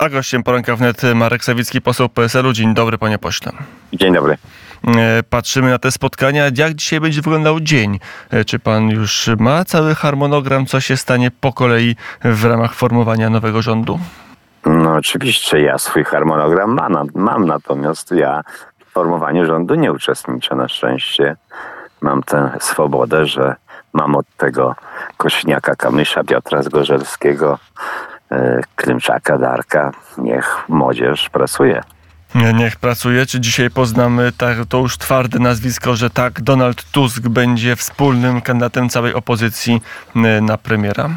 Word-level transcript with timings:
A 0.00 0.08
gościem 0.08 0.42
poranka 0.42 0.76
wnet 0.76 1.02
Marek 1.14 1.44
Sawicki, 1.44 1.80
poseł 1.80 2.08
PSL-u. 2.08 2.52
Dzień 2.52 2.74
dobry, 2.74 2.98
panie 2.98 3.18
pośle. 3.18 3.52
Dzień 3.92 4.14
dobry. 4.14 4.36
E, 4.96 5.22
patrzymy 5.22 5.70
na 5.70 5.78
te 5.78 5.90
spotkania. 5.90 6.44
Jak 6.54 6.74
dzisiaj 6.74 7.00
będzie 7.00 7.22
wyglądał 7.22 7.60
dzień? 7.60 7.98
E, 8.30 8.44
czy 8.44 8.58
pan 8.58 8.90
już 8.90 9.30
ma 9.38 9.64
cały 9.64 9.94
harmonogram, 9.94 10.66
co 10.66 10.80
się 10.80 10.96
stanie 10.96 11.30
po 11.30 11.52
kolei 11.52 11.96
w 12.24 12.44
ramach 12.44 12.74
formowania 12.74 13.30
nowego 13.30 13.62
rządu? 13.62 13.98
No 14.66 14.94
oczywiście 14.94 15.60
ja 15.60 15.78
swój 15.78 16.04
harmonogram 16.04 16.70
mam, 16.70 17.08
mam 17.14 17.46
natomiast 17.46 18.10
ja 18.10 18.42
w 18.86 18.92
formowaniu 18.92 19.46
rządu 19.46 19.74
nie 19.74 19.92
uczestniczę 19.92 20.54
na 20.54 20.68
szczęście. 20.68 21.36
Mam 22.00 22.22
tę 22.22 22.50
swobodę, 22.60 23.26
że 23.26 23.54
mam 23.92 24.16
od 24.16 24.26
tego 24.36 24.74
Kośniaka, 25.16 25.76
Kamysza, 25.76 26.24
Piotra 26.24 26.62
Zgorzelskiego, 26.62 27.58
e, 28.32 28.60
Klymczaka, 28.76 29.38
Darka. 29.38 29.90
Niech 30.18 30.56
młodzież 30.68 31.28
pracuje. 31.28 31.82
Niech 32.54 32.76
pracuje. 32.76 33.26
Czy 33.26 33.40
dzisiaj 33.40 33.70
poznamy 33.70 34.32
tak, 34.38 34.56
to 34.68 34.78
już 34.78 34.98
twarde 34.98 35.38
nazwisko, 35.38 35.96
że 35.96 36.10
tak, 36.10 36.40
Donald 36.40 36.84
Tusk 36.92 37.28
będzie 37.28 37.76
wspólnym 37.76 38.40
kandydatem 38.40 38.88
całej 38.88 39.14
opozycji 39.14 39.82
e, 40.16 40.40
na 40.40 40.58
premiera? 40.58 41.10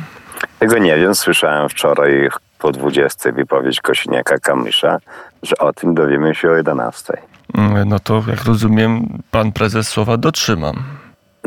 Tego 0.60 0.78
nie 0.78 0.96
wiem. 0.96 1.16
Słyszałem 1.16 1.70
wczoraj 1.70 2.30
po 2.60 2.72
20 2.72 3.32
wypowiedź 3.32 3.82
Kośniaka, 3.82 4.38
Kamysza, 4.38 4.98
że 5.44 5.58
o 5.58 5.74
tym 5.74 5.94
dowiemy 5.96 6.36
się 6.36 6.50
o 6.52 6.56
11. 6.56 7.14
Mm, 7.56 7.90
No 7.90 8.00
to 8.00 8.24
jak 8.28 8.44
rozumiem, 8.44 9.20
pan 9.32 9.52
prezes 9.52 9.88
słowa 9.88 10.18
dotrzyma. 10.18 10.72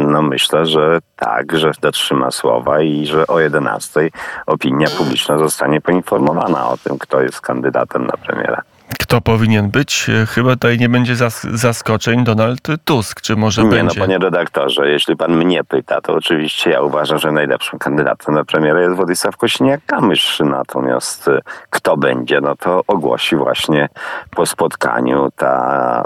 No 0.06 0.22
myślę, 0.22 0.66
że 0.66 0.98
tak, 1.16 1.58
że 1.58 1.70
dotrzyma 1.80 2.30
słowa 2.30 2.80
i 2.82 3.06
że 3.06 3.26
o 3.26 3.40
11 3.40 4.10
opinia 4.46 4.86
publiczna 4.98 5.38
zostanie 5.38 5.80
poinformowana 5.80 6.68
o 6.68 6.76
tym, 6.76 6.98
kto 6.98 7.20
jest 7.22 7.40
kandydatem 7.40 8.06
na 8.06 8.12
premiera. 8.12 8.62
Kto 9.00 9.20
powinien 9.20 9.70
być? 9.70 10.08
E, 10.22 10.26
Chyba 10.26 10.50
tutaj 10.50 10.78
nie 10.78 10.88
będzie 10.88 11.14
zas- 11.16 11.46
zaskoczeń 11.56 12.24
Donald 12.24 12.60
Tusk, 12.84 13.20
czy 13.20 13.36
może 13.36 13.62
Nie 13.62 13.68
no, 13.68 13.74
będzie? 13.74 14.00
panie 14.00 14.18
redaktorze, 14.18 14.88
jeśli 14.90 15.16
pan 15.16 15.36
mnie 15.36 15.64
pyta, 15.64 16.00
to 16.00 16.12
oczywiście 16.14 16.70
ja 16.70 16.82
uważam, 16.82 17.18
że 17.18 17.32
najlepszym 17.32 17.78
kandydatem 17.78 18.34
na 18.34 18.44
premiera 18.44 18.80
jest 18.80 18.96
Władysław 18.96 19.36
Kośniak-Kamysz. 19.36 20.44
Natomiast 20.50 21.28
y, 21.28 21.40
kto 21.70 21.96
będzie, 21.96 22.40
no 22.40 22.56
to 22.56 22.82
ogłosi 22.86 23.36
właśnie 23.36 23.88
po 24.30 24.46
spotkaniu 24.46 25.28
ta 25.36 26.04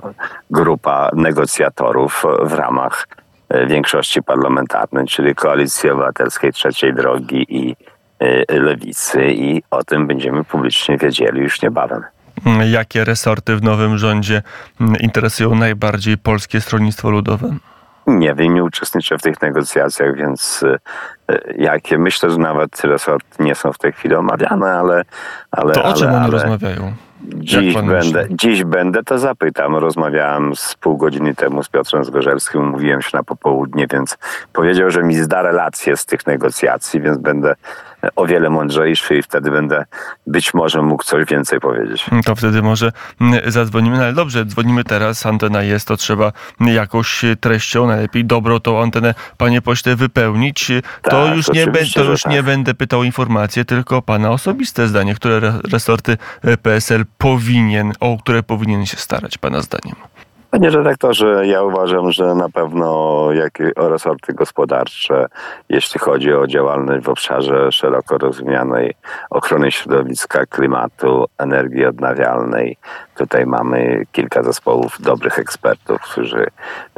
grupa 0.51 1.11
negocjatorów 1.15 2.25
w 2.43 2.53
ramach 2.53 3.09
większości 3.67 4.23
parlamentarnej, 4.23 5.07
czyli 5.07 5.35
Koalicji 5.35 5.91
Obywatelskiej 5.91 6.53
Trzeciej 6.53 6.95
Drogi 6.95 7.47
i 7.49 7.77
y, 8.23 8.45
Lewicy 8.49 9.33
i 9.33 9.63
o 9.71 9.85
tym 9.85 10.07
będziemy 10.07 10.45
publicznie 10.45 10.99
wiedzieli 10.99 11.41
już 11.41 11.63
niebawem. 11.63 12.05
Jakie 12.71 13.05
resorty 13.05 13.57
w 13.57 13.63
nowym 13.63 13.99
rządzie 13.99 14.43
interesują 15.01 15.55
najbardziej 15.55 16.19
Polskie 16.19 16.61
Stronnictwo 16.61 17.11
Ludowe? 17.11 17.57
Nie 18.07 18.35
wiem, 18.35 18.55
nie 18.55 18.65
uczestniczę 18.65 19.19
w 19.19 19.23
tych 19.23 19.43
negocjacjach, 19.43 20.17
więc 20.17 20.63
y, 20.63 20.79
jakie 21.59 21.99
myślę, 21.99 22.31
że 22.31 22.39
nawet 22.39 22.85
resorty 22.85 23.43
nie 23.45 23.55
są 23.55 23.73
w 23.73 23.79
tej 23.79 23.93
chwili 23.93 24.15
omawiane, 24.15 24.73
ale. 24.73 25.03
ale 25.51 25.73
To 25.73 25.85
o 25.85 25.93
czym 25.93 26.09
ale, 26.09 26.17
oni 26.17 26.25
ale 26.25 26.33
rozmawiają? 26.33 26.93
Dziś 27.25 27.75
będę, 27.75 28.27
dziś 28.31 28.65
będę, 28.65 29.03
to 29.03 29.19
zapytam. 29.19 29.77
Rozmawiałem 29.77 30.57
z 30.57 30.75
pół 30.75 30.97
godziny 30.97 31.35
temu 31.35 31.63
z 31.63 31.69
Piotrem 31.69 32.05
Zgorzelskim, 32.05 32.67
mówiłem 32.67 33.03
się 33.03 33.11
na 33.13 33.23
popołudnie, 33.23 33.87
więc 33.93 34.19
powiedział, 34.53 34.91
że 34.91 35.03
mi 35.03 35.15
zda 35.15 35.43
relację 35.43 35.97
z 35.97 36.07
tych 36.07 36.27
negocjacji, 36.27 37.01
więc 37.01 37.19
będę 37.19 37.55
o 38.17 38.27
wiele 38.27 38.51
mądrzejszy 38.51 39.17
i 39.19 39.23
wtedy 39.23 39.51
będę 39.51 39.85
być 40.27 40.55
może 40.55 40.83
mógł 40.83 41.03
coś 41.05 41.25
więcej 41.25 41.61
powiedzieć. 41.61 42.07
Mm, 42.11 42.23
To 42.23 42.35
wtedy 42.37 42.63
może 42.63 42.93
mm, 43.21 43.51
zadzwonimy, 43.51 43.97
no 43.97 44.03
ale 44.03 44.13
dobrze, 44.13 44.45
dzwonimy 44.45 44.85
teraz, 44.85 45.27
antena 45.27 45.63
jest, 45.63 45.89
to 45.89 45.97
trzeba 45.97 46.33
jakąś 46.61 47.23
treścią, 47.41 47.87
najlepiej 47.87 48.25
dobrą 48.25 48.61
tą 48.61 48.83
antenę, 48.83 49.15
panie 49.39 49.63
pośle, 49.63 49.97
wypełnić. 49.97 50.73
To 51.03 51.11
Tak, 51.11 51.37
już, 51.37 51.49
nie, 51.49 51.67
to 51.95 52.05
już 52.05 52.23
tak. 52.23 52.33
nie 52.33 52.43
będę 52.43 52.75
pytał 52.75 53.01
o 53.01 53.05
informacje, 53.05 53.65
tylko 53.65 54.03
pana 54.03 54.31
osobiste 54.31 54.89
zdanie, 54.89 55.15
które 55.15 55.37
re- 55.37 55.59
resorty 55.73 56.17
e, 56.43 56.57
PSL 56.57 57.05
powinien, 57.19 57.93
o 58.01 58.19
które 58.19 58.43
powinien 58.43 58.87
się 58.87 58.97
starać, 58.97 59.39
pana 59.39 59.61
zdaniem. 59.61 59.97
Panie 60.51 60.71
redaktorze, 60.71 61.47
ja 61.47 61.63
uważam, 61.63 62.13
że 62.13 62.35
na 62.35 62.49
pewno 62.49 63.29
jak 63.33 63.59
resorty 63.77 64.33
gospodarcze, 64.33 65.27
jeśli 65.69 66.01
chodzi 66.01 66.35
o 66.35 66.47
działalność 66.47 67.05
w 67.05 67.09
obszarze 67.09 67.73
szeroko 67.73 68.19
rozumianej 68.19 68.95
ochrony 69.31 69.73
środowiska, 69.73 70.47
klimatu, 70.47 71.27
energii 71.39 71.87
odnawialnej, 71.87 72.77
tutaj 73.17 73.47
mamy 73.47 74.05
kilka 74.13 74.43
zespołów 74.43 75.01
dobrych 75.01 75.39
ekspertów, 75.39 76.01
którzy 76.01 76.47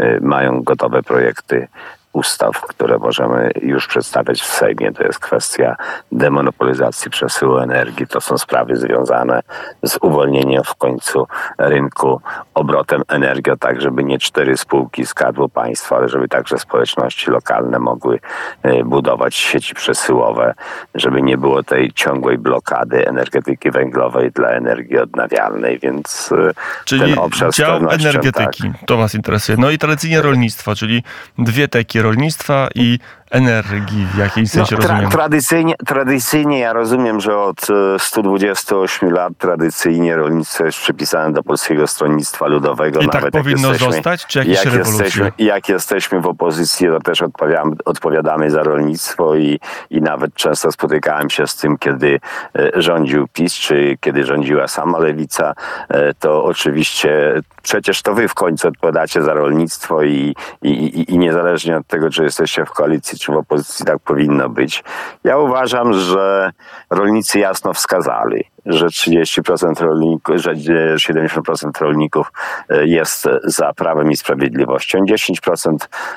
y, 0.00 0.18
mają 0.22 0.62
gotowe 0.62 1.02
projekty 1.02 1.68
ustaw, 2.12 2.60
które 2.60 2.98
możemy 2.98 3.50
już 3.62 3.86
przedstawiać 3.86 4.42
w 4.42 4.46
Sejmie. 4.46 4.92
To 4.92 5.02
jest 5.02 5.18
kwestia 5.18 5.76
demonopolizacji 6.12 7.10
przesyłu 7.10 7.58
energii. 7.58 8.06
To 8.06 8.20
są 8.20 8.38
sprawy 8.38 8.76
związane 8.76 9.40
z 9.82 9.98
uwolnieniem 10.00 10.62
w 10.64 10.74
końcu 10.74 11.26
rynku 11.58 12.20
obrotem 12.54 13.02
energią, 13.08 13.56
tak 13.56 13.80
żeby 13.80 14.04
nie 14.04 14.18
cztery 14.18 14.56
spółki 14.56 15.06
Skarbu 15.06 15.48
Państwa, 15.48 15.96
ale 15.96 16.08
żeby 16.08 16.28
także 16.28 16.58
społeczności 16.58 17.30
lokalne 17.30 17.78
mogły 17.78 18.20
e, 18.62 18.84
budować 18.84 19.34
sieci 19.34 19.74
przesyłowe, 19.74 20.54
żeby 20.94 21.22
nie 21.22 21.38
było 21.38 21.62
tej 21.62 21.92
ciągłej 21.92 22.38
blokady 22.38 23.08
energetyki 23.08 23.70
węglowej 23.70 24.30
dla 24.30 24.48
energii 24.48 24.98
odnawialnej, 24.98 25.78
więc 25.78 26.32
e, 26.32 26.52
Czyli 26.84 27.00
ten 27.00 27.18
obszar 27.18 27.52
dział 27.52 27.76
energetyki, 27.76 28.62
tak. 28.62 28.86
to 28.86 28.96
was 28.96 29.14
interesuje. 29.14 29.58
No 29.58 29.70
i 29.70 29.78
tradycyjnie 29.78 30.22
rolnictwo, 30.22 30.74
czyli 30.74 31.02
dwie 31.38 31.68
teki 31.68 32.01
rolnictwa 32.02 32.68
i 32.74 32.98
energii 33.32 34.06
w 34.14 34.18
jakimś 34.18 34.50
sensie 34.50 34.76
No, 34.76 34.82
tra- 34.82 34.88
rozumiem. 34.88 35.10
tradycyjnie, 35.10 35.74
tradycyjnie 35.86 36.58
ja 36.58 36.72
rozumiem, 36.72 37.20
że 37.20 37.38
od 37.38 37.70
e, 37.70 37.98
128 37.98 39.10
lat 39.12 39.32
tradycyjnie 39.38 40.16
rolnictwo 40.16 40.64
jest 40.64 40.78
przypisane 40.78 41.32
do 41.32 41.42
Polskiego 41.42 41.86
Stronnictwa 41.86 42.46
Ludowego. 42.46 43.00
I 43.00 43.04
tak 43.04 43.14
Nawet 43.14 43.34
jak 43.34 43.42
powinno 43.44 43.68
jesteśmy- 43.68 43.92
zostać, 43.94 44.26
czy 44.26 44.38
jakieś 44.38 44.54
jak 44.56 44.64
rewolucje? 44.64 45.04
jesteśmy, 45.04 45.32
jak 45.38 45.68
jesteśmy 45.68 46.20
w 46.20 46.26
opozycji, 46.26 46.86
to 46.88 47.00
też 47.00 47.22
odpowiadamy, 47.22 47.76
odpowiadamy 47.84 48.50
za 48.50 48.62
rolnictwo 48.62 49.34
i, 49.34 49.60
i 49.90 50.02
nawet 50.02 50.34
często 50.34 50.72
spotykałem 50.72 51.30
się 51.30 51.46
z 51.46 51.56
tym, 51.56 51.78
kiedy 51.78 52.20
e, 52.56 52.70
rządził 52.82 53.28
PiS, 53.32 53.54
czy 53.54 53.96
kiedy 54.00 54.24
rządziła 54.24 54.68
sama 54.68 54.98
Lewica, 54.98 55.52
e, 55.88 56.14
to 56.14 56.44
oczywiście 56.44 57.40
przecież 57.62 58.02
to 58.02 58.14
wy 58.14 58.28
w 58.28 58.34
końcu 58.34 58.68
odpowiadacie 58.68 59.22
za 59.22 59.34
rolnictwo 59.34 60.02
i, 60.02 60.34
i, 60.62 60.68
i, 60.70 61.14
i 61.14 61.18
niezależnie 61.18 61.76
od 61.76 61.86
tego, 61.86 62.10
czy 62.10 62.22
jesteście 62.24 62.64
w 62.66 62.70
koalicji, 62.70 63.18
czy 63.22 63.32
w 63.32 63.36
opozycji, 63.36 63.86
tak 63.86 63.98
powinno 63.98 64.48
być. 64.48 64.84
Ja 65.24 65.38
uważam, 65.38 65.92
że 65.92 66.52
rolnicy 66.90 67.38
jasno 67.38 67.72
wskazali, 67.72 68.44
że 68.66 68.86
30% 68.86 69.80
rolników, 69.80 70.36
że 70.36 70.54
70% 70.54 71.80
rolników 71.80 72.32
e, 72.68 72.86
jest 72.86 73.28
za 73.44 73.72
prawem 73.72 74.10
i 74.10 74.16
sprawiedliwością, 74.16 74.98
10% 74.98 75.76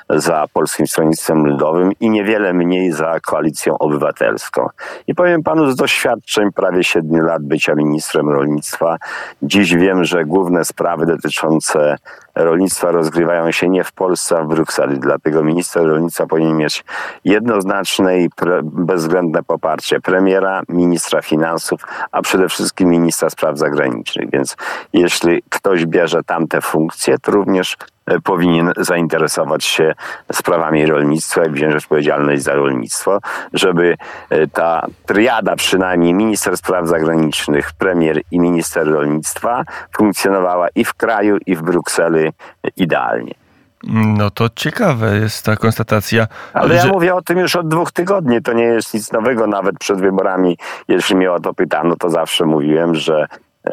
za 0.10 0.46
Polskim 0.54 0.88
Stronnictwem 0.88 1.46
Ludowym 1.46 1.92
i 2.00 2.10
niewiele 2.10 2.54
mniej 2.54 2.92
za 2.92 3.20
Koalicją 3.20 3.78
Obywatelską. 3.78 4.68
I 5.08 5.16
powiem 5.16 5.44
panu 5.44 5.72
z 5.72 5.76
doświadczeń 5.76 6.52
prawie 6.52 6.84
7 6.84 7.26
lat 7.26 7.44
bycia 7.44 7.76
ministrem 7.76 8.30
rolnictwa, 8.30 8.98
dziś 9.42 9.76
wiem, 9.76 10.04
że 10.04 10.26
główne 10.26 10.66
sprawy 10.66 11.06
dotyczące 11.06 11.98
rolnictwa 12.36 12.92
rozgrywają 12.92 13.52
się 13.52 13.70
nie 13.70 13.84
w 13.84 13.92
Polsce, 13.92 14.38
a 14.38 14.44
w 14.44 14.48
Brukseli. 14.48 15.00
Dlatego 15.00 15.44
minister 15.44 15.84
rolnictwa 15.84 16.26
powinien 16.26 16.58
mieć 16.58 16.84
jednoznaczne 17.26 18.20
i 18.20 18.30
bezwzględne 18.64 19.44
poparcie 19.44 20.00
premiera, 20.00 20.62
ministra 20.70 21.22
finansów, 21.22 21.82
a 22.12 22.22
przede 22.22 22.35
wszystkim 22.50 22.90
ministra 22.90 23.30
spraw 23.30 23.58
zagranicznych. 23.58 24.30
Więc 24.32 24.58
jeśli 24.94 25.44
ktoś 25.50 25.86
bierze 25.86 26.24
tamte 26.24 26.62
funkcje, 26.62 27.18
to 27.20 27.32
również 27.32 27.78
e, 28.06 28.20
powinien 28.20 28.72
zainteresować 28.78 29.66
się 29.66 29.94
sprawami 30.32 30.86
rolnictwa 30.86 31.46
i 31.46 31.50
wziąć 31.50 31.76
odpowiedzialność 31.76 32.44
za 32.44 32.54
rolnictwo, 32.54 33.20
żeby 33.54 33.98
e, 34.30 34.48
ta 34.48 34.86
triada, 35.06 35.56
przynajmniej 35.56 36.14
minister 36.14 36.58
spraw 36.58 36.88
zagranicznych, 36.88 37.74
premier 37.74 38.22
i 38.32 38.40
minister 38.40 38.88
rolnictwa 38.88 39.64
funkcjonowała 39.98 40.68
i 40.76 40.86
w 40.86 40.94
kraju, 40.94 41.38
i 41.46 41.56
w 41.56 41.62
Brukseli 41.62 42.30
idealnie. 42.78 43.45
No 43.94 44.30
to 44.32 44.50
ciekawe 44.56 45.18
jest 45.18 45.46
ta 45.46 45.56
konstatacja. 45.56 46.28
Ale 46.54 46.76
ja 46.76 46.82
że- 46.82 46.88
mówię 46.88 47.16
o 47.16 47.22
tym 47.22 47.38
już 47.40 47.56
od 47.56 47.68
dwóch 47.68 47.92
tygodni. 47.92 48.42
To 48.42 48.54
nie 48.54 48.64
jest 48.64 48.94
nic 48.94 49.12
nowego. 49.12 49.48
Nawet 49.48 49.80
przed 49.80 50.02
wyborami, 50.02 50.58
jeśli 50.88 51.16
mnie 51.16 51.32
o 51.32 51.40
to 51.40 51.54
pytano, 51.54 51.96
to 51.96 52.10
zawsze 52.10 52.46
mówiłem, 52.46 52.96
że 52.96 53.28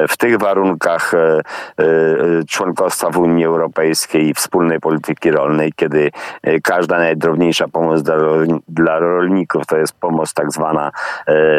w 0.07 0.17
tych 0.17 0.37
warunkach 0.37 1.13
e, 1.13 1.41
członkostwa 2.49 3.09
w 3.09 3.17
Unii 3.17 3.45
Europejskiej 3.45 4.29
i 4.29 4.33
wspólnej 4.33 4.79
polityki 4.79 5.31
rolnej, 5.31 5.73
kiedy 5.75 6.11
każda 6.63 6.97
najdrobniejsza 6.97 7.67
pomoc 7.67 8.03
dla, 8.03 8.15
dla 8.67 8.99
rolników 8.99 9.65
to 9.65 9.77
jest 9.77 9.99
pomoc 9.99 10.33
tak 10.33 10.51
zwana 10.51 10.91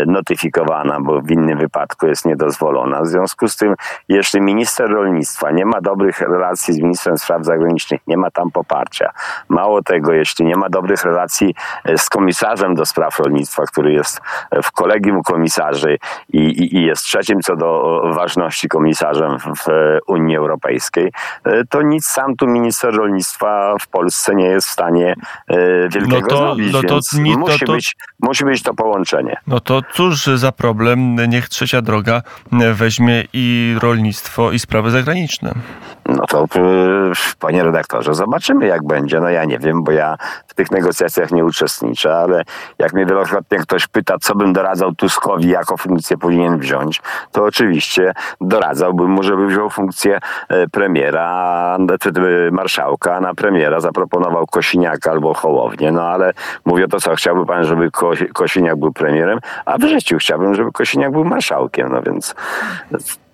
notyfikowana, 0.06 1.00
bo 1.00 1.20
w 1.20 1.30
innym 1.30 1.58
wypadku 1.58 2.06
jest 2.06 2.24
niedozwolona. 2.24 3.02
W 3.02 3.06
związku 3.06 3.48
z 3.48 3.56
tym, 3.56 3.74
jeśli 4.08 4.40
minister 4.40 4.90
rolnictwa 4.90 5.50
nie 5.50 5.66
ma 5.66 5.80
dobrych 5.80 6.20
relacji 6.20 6.74
z 6.74 6.78
ministrem 6.78 7.18
spraw 7.18 7.44
zagranicznych, 7.44 8.00
nie 8.06 8.16
ma 8.16 8.30
tam 8.30 8.50
poparcia. 8.50 9.10
Mało 9.48 9.82
tego, 9.82 10.12
jeśli 10.12 10.46
nie 10.46 10.56
ma 10.56 10.68
dobrych 10.68 11.04
relacji 11.04 11.54
z 11.96 12.08
komisarzem 12.08 12.74
do 12.74 12.86
spraw 12.86 13.18
rolnictwa, 13.18 13.62
który 13.66 13.92
jest 13.92 14.20
w 14.62 14.72
kolegium 14.72 15.22
komisarzy 15.22 15.98
i, 16.32 16.38
i, 16.38 16.76
i 16.76 16.86
jest 16.86 17.02
trzecim 17.02 17.40
co 17.40 17.56
do 17.56 18.00
ważności 18.24 18.68
komisarzem 18.68 19.38
w 19.38 19.66
Unii 20.06 20.36
Europejskiej, 20.36 21.12
to 21.70 21.82
nic 21.82 22.06
sam 22.06 22.36
tu 22.36 22.46
minister 22.46 22.94
rolnictwa 22.94 23.74
w 23.80 23.86
Polsce 23.88 24.34
nie 24.34 24.46
jest 24.46 24.68
w 24.68 24.70
stanie 24.70 25.14
e, 25.48 25.56
wielkiego 25.88 26.20
no 26.20 26.26
to, 26.26 26.36
zrobić, 26.36 26.72
no 26.72 26.82
to, 26.82 27.00
nie, 27.18 27.36
musi, 27.36 27.58
to, 27.58 27.66
to, 27.66 27.72
być, 27.72 27.96
musi 28.20 28.44
być 28.44 28.62
to 28.62 28.74
połączenie. 28.74 29.36
No 29.46 29.60
to 29.60 29.82
cóż 29.92 30.26
za 30.26 30.52
problem, 30.52 31.16
niech 31.28 31.48
trzecia 31.48 31.82
droga 31.82 32.22
weźmie 32.74 33.24
i 33.32 33.76
rolnictwo 33.82 34.52
i 34.52 34.58
sprawy 34.58 34.90
zagraniczne. 34.90 35.54
No 36.06 36.26
to 36.26 36.46
panie 37.40 37.64
redaktorze, 37.64 38.14
zobaczymy 38.14 38.66
jak 38.66 38.86
będzie. 38.86 39.20
No 39.20 39.28
ja 39.28 39.44
nie 39.44 39.58
wiem, 39.58 39.84
bo 39.84 39.92
ja 39.92 40.16
w 40.46 40.54
tych 40.54 40.70
negocjacjach 40.70 41.32
nie 41.32 41.44
uczestniczę, 41.44 42.16
ale 42.16 42.44
jak 42.78 42.92
mnie 42.92 43.06
wielokrotnie 43.06 43.58
ktoś 43.58 43.86
pyta, 43.86 44.18
co 44.20 44.34
bym 44.34 44.52
doradzał 44.52 44.94
Tuskowi, 44.94 45.48
jaką 45.48 45.76
funkcję 45.76 46.16
powinien 46.16 46.58
wziąć, 46.58 47.02
to 47.32 47.44
oczywiście 47.44 48.13
doradzałbym 48.40 49.10
mu, 49.10 49.22
żeby 49.22 49.46
wziął 49.46 49.70
funkcję 49.70 50.18
e, 50.48 50.68
premiera, 50.68 51.78
czy 52.00 52.12
marszałka, 52.52 53.20
na 53.20 53.34
premiera 53.34 53.80
zaproponował 53.80 54.46
Kosiniaka 54.46 55.10
albo 55.10 55.34
Hołownię, 55.34 55.92
no 55.92 56.02
ale 56.02 56.32
mówię 56.64 56.88
to 56.88 57.00
co, 57.00 57.14
chciałby 57.14 57.46
pan, 57.46 57.64
żeby 57.64 57.90
Kosiniak 58.34 58.76
był 58.76 58.92
premierem, 58.92 59.38
a 59.64 59.78
w 59.78 59.82
życiu 59.82 60.16
chciałbym, 60.18 60.54
żeby 60.54 60.72
Kosiniak 60.72 61.12
był 61.12 61.24
marszałkiem, 61.24 61.92
no 61.92 62.02
więc 62.02 62.34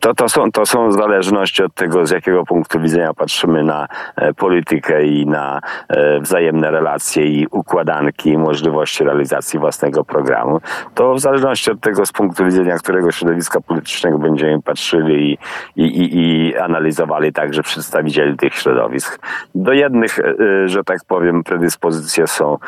to, 0.00 0.14
to, 0.14 0.28
są, 0.28 0.52
to 0.52 0.66
są 0.66 0.92
zależności 0.92 1.62
od 1.62 1.74
tego, 1.74 2.06
z 2.06 2.10
jakiego 2.10 2.44
punktu 2.44 2.80
widzenia 2.80 3.14
patrzymy 3.14 3.64
na 3.64 3.88
e, 4.16 4.34
politykę 4.34 5.06
i 5.06 5.26
na 5.26 5.60
e, 5.88 6.20
wzajemne 6.20 6.70
relacje 6.70 7.24
i 7.24 7.46
układanki 7.50 8.30
i 8.30 8.38
możliwości 8.38 9.04
realizacji 9.04 9.58
własnego 9.58 10.04
programu. 10.04 10.60
To 10.94 11.14
w 11.14 11.20
zależności 11.20 11.70
od 11.70 11.80
tego, 11.80 12.06
z 12.06 12.12
punktu 12.12 12.44
widzenia 12.44 12.76
którego 12.76 13.12
środowiska 13.12 13.60
politycznego 13.60 14.18
będziemy 14.18 14.62
patrzyli 14.62 15.38
i, 15.76 15.82
i, 15.82 16.02
i, 16.02 16.48
i 16.48 16.56
analizowali 16.56 17.32
także 17.32 17.62
przedstawicieli 17.62 18.36
tych 18.36 18.54
środowisk. 18.54 19.26
Do 19.54 19.72
jednych, 19.72 20.18
e, 20.18 20.68
że 20.68 20.84
tak 20.84 20.98
powiem, 21.08 21.44
predyspozycje 21.44 22.26
są 22.26 22.58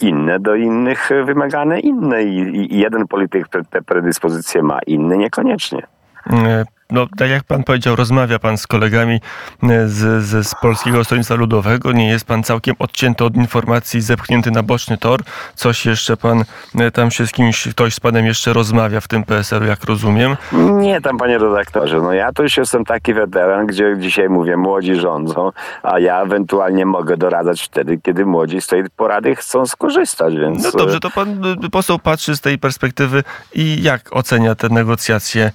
inne, 0.00 0.40
do 0.40 0.54
innych 0.54 1.10
wymagane 1.24 1.80
inne 1.80 2.24
i, 2.24 2.74
i 2.74 2.78
jeden 2.78 3.06
polityk 3.06 3.48
te 3.70 3.82
predyspozycje 3.82 4.62
ma, 4.62 4.78
inny 4.86 5.18
niekoniecznie. 5.18 5.97
E, 6.30 6.64
no, 6.90 7.06
tak 7.18 7.30
jak 7.30 7.44
pan 7.44 7.64
powiedział, 7.64 7.96
rozmawia 7.96 8.38
pan 8.38 8.58
z 8.58 8.66
kolegami 8.66 9.20
e, 9.62 9.88
z, 9.88 10.24
z, 10.24 10.46
z, 10.46 10.54
Polskiego 10.62 11.04
Stronnictwa 11.04 11.34
Ludowego. 11.34 11.92
Nie 11.92 12.08
jest 12.08 12.24
pan 12.24 12.42
całkiem 12.42 12.74
odcięty 12.78 13.24
od 13.24 13.36
informacji, 13.36 14.00
zepchnięty 14.00 14.50
na 14.50 14.62
boczny 14.62 14.98
tor. 14.98 15.20
Coś 15.54 15.86
jeszcze 15.86 16.16
pan 16.16 16.44
e, 16.78 16.90
tam 16.90 17.10
się 17.10 17.26
z 17.26 17.32
kimś, 17.32 17.68
ktoś 17.68 17.94
z 17.94 18.00
panem 18.00 18.26
jeszcze 18.26 18.52
rozmawia 18.52 19.00
w 19.00 19.08
tym 19.08 19.24
PSL-u, 19.24 19.64
jak 19.64 19.84
rozumiem. 19.84 20.36
Nie, 20.52 21.00
tam 21.00 21.18
panie 21.18 21.38
redaktorze. 21.38 22.00
No 22.00 22.12
ja 22.12 22.32
to 22.32 22.42
już 22.42 22.56
jestem 22.56 22.84
taki 22.84 23.14
weteran, 23.14 23.66
gdzie 23.66 23.96
dzisiaj 23.98 24.28
mówię, 24.28 24.56
młodzi 24.56 24.94
rządzą, 24.94 25.52
a 25.82 25.98
ja 25.98 26.22
ewentualnie 26.22 26.86
mogę 26.86 27.16
doradzać 27.16 27.62
wtedy, 27.62 27.98
kiedy 28.02 28.26
młodzi 28.26 28.60
z 28.60 28.66
tej 28.66 28.84
porady 28.96 29.36
chcą 29.36 29.66
skorzystać, 29.66 30.36
więc... 30.36 30.64
No 30.64 30.70
dobrze, 30.70 31.00
to 31.00 31.10
pan 31.10 31.42
poseł 31.72 31.98
patrzy 31.98 32.36
z 32.36 32.40
tej 32.40 32.58
perspektywy 32.58 33.24
i 33.54 33.82
jak 33.82 34.16
ocenia 34.16 34.54
te 34.54 34.68
negocjacje 34.68 35.50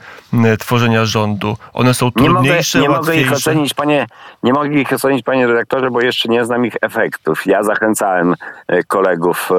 tworzenia 0.59 1.05
rządu 1.05 1.22
rządu. 1.23 1.57
One 1.73 1.93
są 1.93 2.11
trudniejsze, 2.11 2.79
nie 2.79 2.89
mogę, 2.89 2.99
nie 2.99 2.99
mogę 2.99 3.15
ich 3.15 3.31
ocenić, 3.31 3.73
panie, 3.73 4.07
Nie 4.43 4.53
mogę 4.53 4.69
ich 4.69 4.93
ocenić, 4.93 5.23
panie 5.23 5.47
redaktorze, 5.47 5.91
bo 5.91 6.01
jeszcze 6.01 6.29
nie 6.29 6.45
znam 6.45 6.65
ich 6.65 6.75
efektów. 6.81 7.45
Ja 7.45 7.63
zachęcałem 7.63 8.35
e, 8.67 8.83
kolegów 8.83 9.49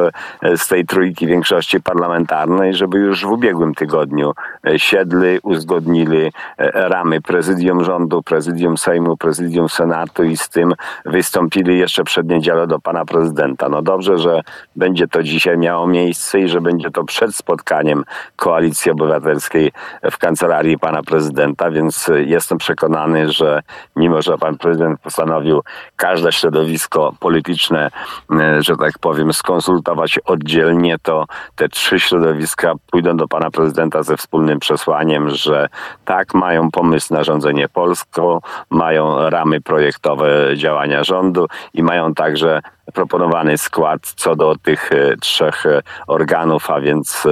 e, 0.42 0.56
z 0.56 0.68
tej 0.68 0.86
trójki 0.86 1.26
większości 1.26 1.80
parlamentarnej, 1.80 2.74
żeby 2.74 2.98
już 2.98 3.24
w 3.24 3.30
ubiegłym 3.30 3.74
tygodniu 3.74 4.32
e, 4.66 4.78
siedli, 4.78 5.38
uzgodnili 5.42 6.32
ramy 6.74 7.20
prezydium 7.20 7.84
rządu, 7.84 8.22
prezydium 8.22 8.78
Sejmu, 8.78 9.16
prezydium 9.16 9.68
Senatu 9.68 10.24
i 10.24 10.36
z 10.36 10.48
tym 10.48 10.74
wystąpili 11.04 11.78
jeszcze 11.78 12.04
przed 12.04 12.28
niedzielą 12.28 12.66
do 12.66 12.78
pana 12.78 13.04
prezydenta. 13.04 13.68
No 13.68 13.82
dobrze, 13.82 14.18
że 14.18 14.40
będzie 14.76 15.08
to 15.08 15.22
dzisiaj 15.22 15.58
miało 15.58 15.86
miejsce 15.86 16.40
i 16.40 16.48
że 16.48 16.60
będzie 16.60 16.90
to 16.90 17.04
przed 17.04 17.36
spotkaniem 17.36 18.04
Koalicji 18.36 18.90
Obywatelskiej 18.90 19.72
w 20.10 20.18
kancelarii 20.18 20.78
pana 20.78 21.02
prezydenta 21.02 21.53
prezydenta, 21.54 21.70
więc 21.70 22.10
jestem 22.26 22.58
przekonany, 22.58 23.32
że 23.32 23.62
mimo, 23.96 24.22
że 24.22 24.38
pan 24.38 24.58
prezydent 24.58 25.00
postanowił 25.00 25.62
każde 25.96 26.32
środowisko 26.32 27.12
polityczne, 27.20 27.90
e, 28.30 28.62
że 28.62 28.76
tak 28.76 28.98
powiem, 28.98 29.32
skonsultować 29.32 30.18
oddzielnie, 30.18 30.96
to 31.02 31.26
te 31.56 31.68
trzy 31.68 32.00
środowiska 32.00 32.74
pójdą 32.90 33.16
do 33.16 33.28
pana 33.28 33.50
prezydenta 33.50 34.02
ze 34.02 34.16
wspólnym 34.16 34.58
przesłaniem, 34.58 35.30
że 35.30 35.68
tak, 36.04 36.34
mają 36.34 36.70
pomysł 36.70 37.14
na 37.14 37.24
rządzenie 37.24 37.68
Polską, 37.68 38.40
mają 38.70 39.30
ramy 39.30 39.60
projektowe 39.60 40.56
działania 40.56 41.04
rządu 41.04 41.46
i 41.74 41.82
mają 41.82 42.14
także 42.14 42.60
proponowany 42.92 43.58
skład 43.58 44.12
co 44.16 44.36
do 44.36 44.54
tych 44.62 44.92
e, 44.92 45.16
trzech 45.16 45.66
e, 45.66 45.80
organów, 46.06 46.70
a 46.70 46.80
więc 46.80 47.28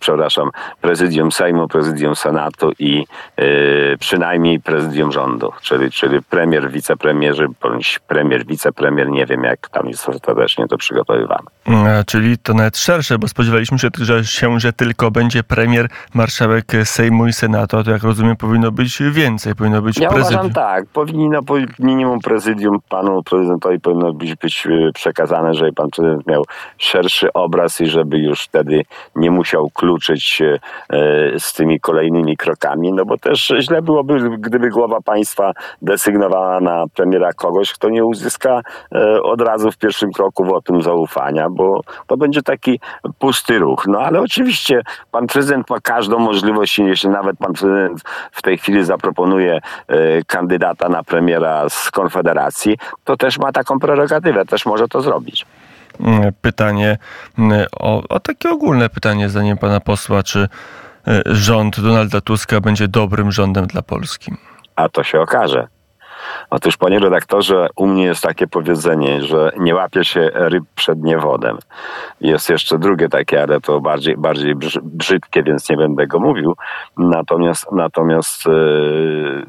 przepraszam, 0.00 0.50
prezydium 0.80 1.32
Sejmu, 1.32 1.68
prezydium 1.68 2.16
Senatu 2.16 2.72
i 2.78 3.06
przynajmniej 3.98 4.60
prezydium 4.60 5.12
rządu, 5.12 5.52
czyli, 5.62 5.90
czyli 5.90 6.22
premier, 6.22 6.70
wicepremierzy, 6.70 7.46
bądź 7.62 7.98
premier, 8.08 8.46
wicepremier, 8.46 9.10
nie 9.10 9.26
wiem 9.26 9.44
jak 9.44 9.68
tam 9.68 9.88
jest 9.88 10.08
ostatecznie 10.08 10.68
to 10.68 10.76
przygotowywane. 10.76 11.50
A, 11.66 12.04
czyli 12.04 12.38
to 12.38 12.54
nawet 12.54 12.78
szersze, 12.78 13.18
bo 13.18 13.28
spodziewaliśmy 13.28 13.78
się, 13.78 13.88
że, 13.98 14.24
się, 14.24 14.60
że 14.60 14.72
tylko 14.72 15.10
będzie 15.10 15.42
premier, 15.42 15.88
marszałek 16.14 16.66
Sejmu 16.84 17.26
i 17.26 17.32
Senatu, 17.32 17.78
a 17.78 17.84
to 17.84 17.90
jak 17.90 18.02
rozumiem 18.02 18.36
powinno 18.36 18.72
być 18.72 19.02
więcej, 19.10 19.54
powinno 19.54 19.82
być 19.82 19.98
ja 19.98 20.08
prezydium. 20.08 20.40
uważam 20.40 20.54
tak, 20.54 20.84
powinno 20.86 21.40
minimum 21.78 22.20
prezydium 22.20 22.78
panu 22.88 23.22
prezydentowi 23.22 23.49
powinno 23.58 24.12
być, 24.12 24.34
być 24.34 24.66
y, 24.66 24.90
przekazane, 24.94 25.54
żeby 25.54 25.72
pan 25.72 25.90
prezydent 25.90 26.26
miał 26.26 26.44
szerszy 26.78 27.32
obraz 27.32 27.80
i 27.80 27.86
żeby 27.86 28.18
już 28.18 28.42
wtedy 28.42 28.82
nie 29.16 29.30
musiał 29.30 29.70
kluczyć 29.70 30.42
y, 30.42 30.58
z 31.38 31.52
tymi 31.52 31.80
kolejnymi 31.80 32.36
krokami, 32.36 32.92
no 32.92 33.04
bo 33.04 33.18
też 33.18 33.52
źle 33.60 33.82
byłoby, 33.82 34.38
gdyby 34.38 34.70
głowa 34.70 35.00
państwa 35.00 35.52
desygnowała 35.82 36.60
na 36.60 36.84
premiera 36.94 37.32
kogoś, 37.32 37.72
kto 37.72 37.88
nie 37.88 38.04
uzyska 38.04 38.60
e, 38.94 39.22
od 39.22 39.40
razu 39.40 39.72
w 39.72 39.78
pierwszym 39.78 40.12
kroku 40.12 40.44
wotum 40.44 40.82
zaufania, 40.82 41.50
bo 41.50 41.80
to 42.06 42.16
będzie 42.16 42.42
taki 42.42 42.80
pusty 43.18 43.58
ruch. 43.58 43.86
No 43.86 43.98
ale 43.98 44.20
oczywiście 44.20 44.82
pan 45.10 45.26
prezydent 45.26 45.70
ma 45.70 45.80
każdą 45.80 46.18
możliwość, 46.18 46.78
jeśli 46.78 47.10
nawet 47.10 47.38
pan 47.38 47.52
prezydent 47.52 48.02
w 48.32 48.42
tej 48.42 48.58
chwili 48.58 48.84
zaproponuje 48.84 49.60
e, 49.88 50.24
kandydata 50.24 50.88
na 50.88 51.02
premiera 51.02 51.68
z 51.68 51.90
Konfederacji, 51.90 52.78
to 53.04 53.16
też 53.16 53.38
ma 53.40 53.52
taką 53.52 53.78
prerogatywę, 53.78 54.44
też 54.44 54.66
może 54.66 54.88
to 54.88 55.00
zrobić 55.00 55.46
mm, 56.00 56.32
pytanie, 56.40 56.98
mm, 57.38 57.66
o, 57.72 58.02
o, 58.08 58.20
takie 58.20 58.50
ogólne 58.50 58.88
pytanie, 58.88 59.28
zdaniem 59.28 59.58
pana 59.58 59.80
posła, 59.80 60.22
czy 60.22 60.48
E, 61.08 61.22
rząd 61.26 61.80
Donalda 61.80 62.20
Tuska 62.20 62.60
będzie 62.60 62.88
dobrym 62.88 63.32
rządem 63.32 63.66
dla 63.66 63.82
Polski? 63.82 64.32
A 64.76 64.88
to 64.88 65.02
się 65.02 65.20
okaże. 65.20 65.68
Otóż, 66.50 66.76
panie 66.76 66.98
redaktorze, 66.98 67.68
u 67.76 67.86
mnie 67.86 68.04
jest 68.04 68.22
takie 68.22 68.46
powiedzenie, 68.46 69.22
że 69.22 69.52
nie 69.58 69.74
łapie 69.74 70.04
się 70.04 70.30
ryb 70.34 70.64
przed 70.74 71.02
niewodem. 71.02 71.58
Jest 72.20 72.50
jeszcze 72.50 72.78
drugie 72.78 73.08
takie, 73.08 73.42
ale 73.42 73.60
to 73.60 73.80
bardziej, 73.80 74.16
bardziej 74.16 74.54
brzydkie, 74.82 75.42
więc 75.42 75.70
nie 75.70 75.76
będę 75.76 76.06
go 76.06 76.20
mówił. 76.20 76.56
Natomiast, 76.96 77.72
natomiast 77.72 78.46
yy 78.46 79.46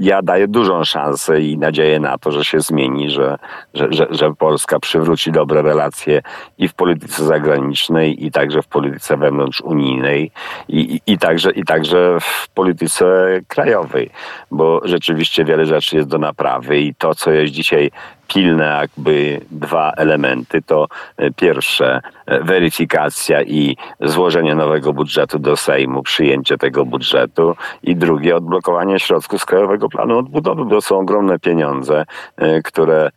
ja 0.00 0.22
daję 0.22 0.48
dużą 0.48 0.84
szansę 0.84 1.40
i 1.40 1.58
nadzieję 1.58 2.00
na 2.00 2.18
to, 2.18 2.32
że 2.32 2.44
się 2.44 2.60
zmieni, 2.60 3.10
że, 3.10 3.38
że, 3.74 3.88
że, 3.90 4.06
że, 4.10 4.34
Polska 4.34 4.78
przywróci 4.78 5.32
dobre 5.32 5.62
relacje 5.62 6.22
i 6.58 6.68
w 6.68 6.74
polityce 6.74 7.24
zagranicznej, 7.24 8.26
i 8.26 8.30
także 8.30 8.62
w 8.62 8.66
polityce 8.66 9.16
wewnątrzunijnej, 9.16 10.30
i, 10.68 10.78
i, 10.78 11.12
i, 11.12 11.18
także, 11.18 11.50
i 11.50 11.64
także 11.64 12.18
w 12.20 12.48
polityce 12.48 13.04
krajowej, 13.48 14.10
bo 14.50 14.80
rzeczywiście 14.84 15.44
wiele 15.44 15.66
rzeczy 15.66 15.96
jest 15.96 16.08
do 16.08 16.18
naprawy 16.18 16.80
i 16.80 16.94
to, 16.94 17.14
co 17.14 17.30
jest 17.30 17.52
dzisiaj 17.52 17.90
pilne 18.28 18.64
jakby 18.80 19.40
dwa 19.50 19.92
elementy. 19.96 20.62
To 20.62 20.86
e, 21.16 21.30
pierwsze 21.30 22.00
e, 22.26 22.44
weryfikacja 22.44 23.42
i 23.42 23.76
złożenie 24.00 24.54
nowego 24.54 24.92
budżetu 24.92 25.38
do 25.38 25.56
Sejmu, 25.56 26.02
przyjęcie 26.02 26.58
tego 26.58 26.84
budżetu 26.84 27.56
i 27.82 27.96
drugie 27.96 28.36
odblokowanie 28.36 29.00
środków 29.00 29.42
z 29.42 29.44
Krajowego 29.44 29.88
Planu 29.88 30.18
Odbudowy, 30.18 30.64
bo 30.64 30.80
są 30.80 30.98
ogromne 30.98 31.38
pieniądze, 31.38 32.04
e, 32.36 32.62
które 32.62 33.10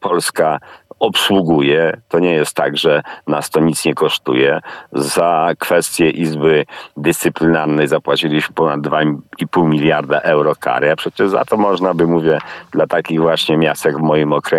Polska 0.00 0.58
obsługuje. 0.98 2.00
To 2.08 2.18
nie 2.18 2.32
jest 2.32 2.56
tak, 2.56 2.76
że 2.76 3.02
nas 3.26 3.50
to 3.50 3.60
nic 3.60 3.84
nie 3.84 3.94
kosztuje. 3.94 4.60
Za 4.92 5.50
kwestię 5.58 6.10
Izby 6.10 6.66
Dyscyplinarnej 6.96 7.88
zapłaciliśmy 7.88 8.54
ponad 8.54 8.80
2,5 8.80 9.68
miliarda 9.68 10.20
euro 10.20 10.54
kary, 10.60 10.90
a 10.90 10.96
przecież 10.96 11.30
za 11.30 11.44
to 11.44 11.56
można 11.56 11.94
by, 11.94 12.06
mówię, 12.06 12.38
dla 12.72 12.86
takich 12.86 13.20
właśnie 13.20 13.56
miast 13.56 13.84
jak 13.84 13.98
w 13.98 14.02
moim 14.02 14.32
okręgu 14.32 14.57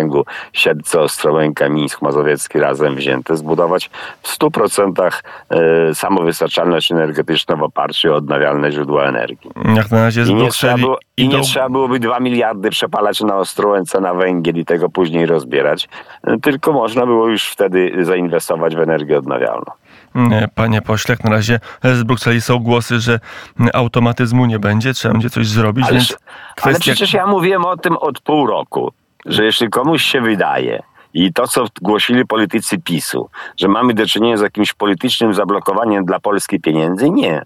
Siedlce, 0.52 1.00
Ostrołęka, 1.00 1.68
Mińsk, 1.68 2.02
Mazowiecki 2.02 2.58
razem 2.58 2.94
wzięte, 2.94 3.36
zbudować 3.36 3.90
w 4.22 4.38
100% 4.38 5.10
e, 5.50 5.94
samowystarczalność 5.94 6.92
energetyczną 6.92 7.56
w 7.56 7.62
oparciu 7.62 8.12
o 8.12 8.16
odnawialne 8.16 8.72
źródła 8.72 9.04
energii. 9.04 9.50
Jak 9.74 9.90
na 9.90 10.02
razie 10.02 10.22
I 10.22 10.34
nie, 10.34 10.50
trzeba 10.50 10.78
było, 10.78 10.98
I 11.16 11.28
nie 11.28 11.40
trzeba 11.40 11.68
byłoby 11.68 11.98
2 11.98 12.20
miliardy 12.20 12.70
przepalać 12.70 13.20
na 13.20 13.36
Ostrołęce 13.36 14.00
na 14.00 14.14
węgiel 14.14 14.56
i 14.56 14.64
tego 14.64 14.88
później 14.88 15.26
rozbierać, 15.26 15.88
e, 16.24 16.38
tylko 16.38 16.72
można 16.72 17.06
było 17.06 17.28
już 17.28 17.44
wtedy 17.44 18.04
zainwestować 18.04 18.76
w 18.76 18.80
energię 18.80 19.18
odnawialną. 19.18 19.72
Nie, 20.14 20.48
Panie 20.54 20.82
pośle, 20.82 21.12
jak 21.12 21.24
na 21.24 21.30
razie 21.30 21.60
z 21.82 22.02
Brukseli 22.02 22.40
są 22.40 22.58
głosy, 22.58 23.00
że 23.00 23.20
automatyzmu 23.72 24.46
nie 24.46 24.58
będzie, 24.58 24.94
trzeba 24.94 25.12
będzie 25.12 25.30
coś 25.30 25.48
zrobić, 25.48 25.86
Ale, 25.86 25.94
więc 25.94 26.10
ale 26.10 26.18
kwestia... 26.56 26.80
przecież 26.80 27.12
ja 27.12 27.26
mówiłem 27.26 27.64
o 27.64 27.76
tym 27.76 27.96
od 27.96 28.20
pół 28.20 28.46
roku, 28.46 28.92
że 29.26 29.44
jeśli 29.44 29.70
komuś 29.70 30.02
się 30.02 30.20
wydaje 30.20 30.82
i 31.14 31.32
to, 31.32 31.48
co 31.48 31.64
głosili 31.82 32.26
politycy 32.26 32.78
PiSu, 32.78 33.28
że 33.56 33.68
mamy 33.68 33.94
do 33.94 34.06
czynienia 34.06 34.36
z 34.36 34.40
jakimś 34.40 34.72
politycznym 34.72 35.34
zablokowaniem 35.34 36.04
dla 36.04 36.20
Polski 36.20 36.60
pieniędzy, 36.60 37.10
nie. 37.10 37.42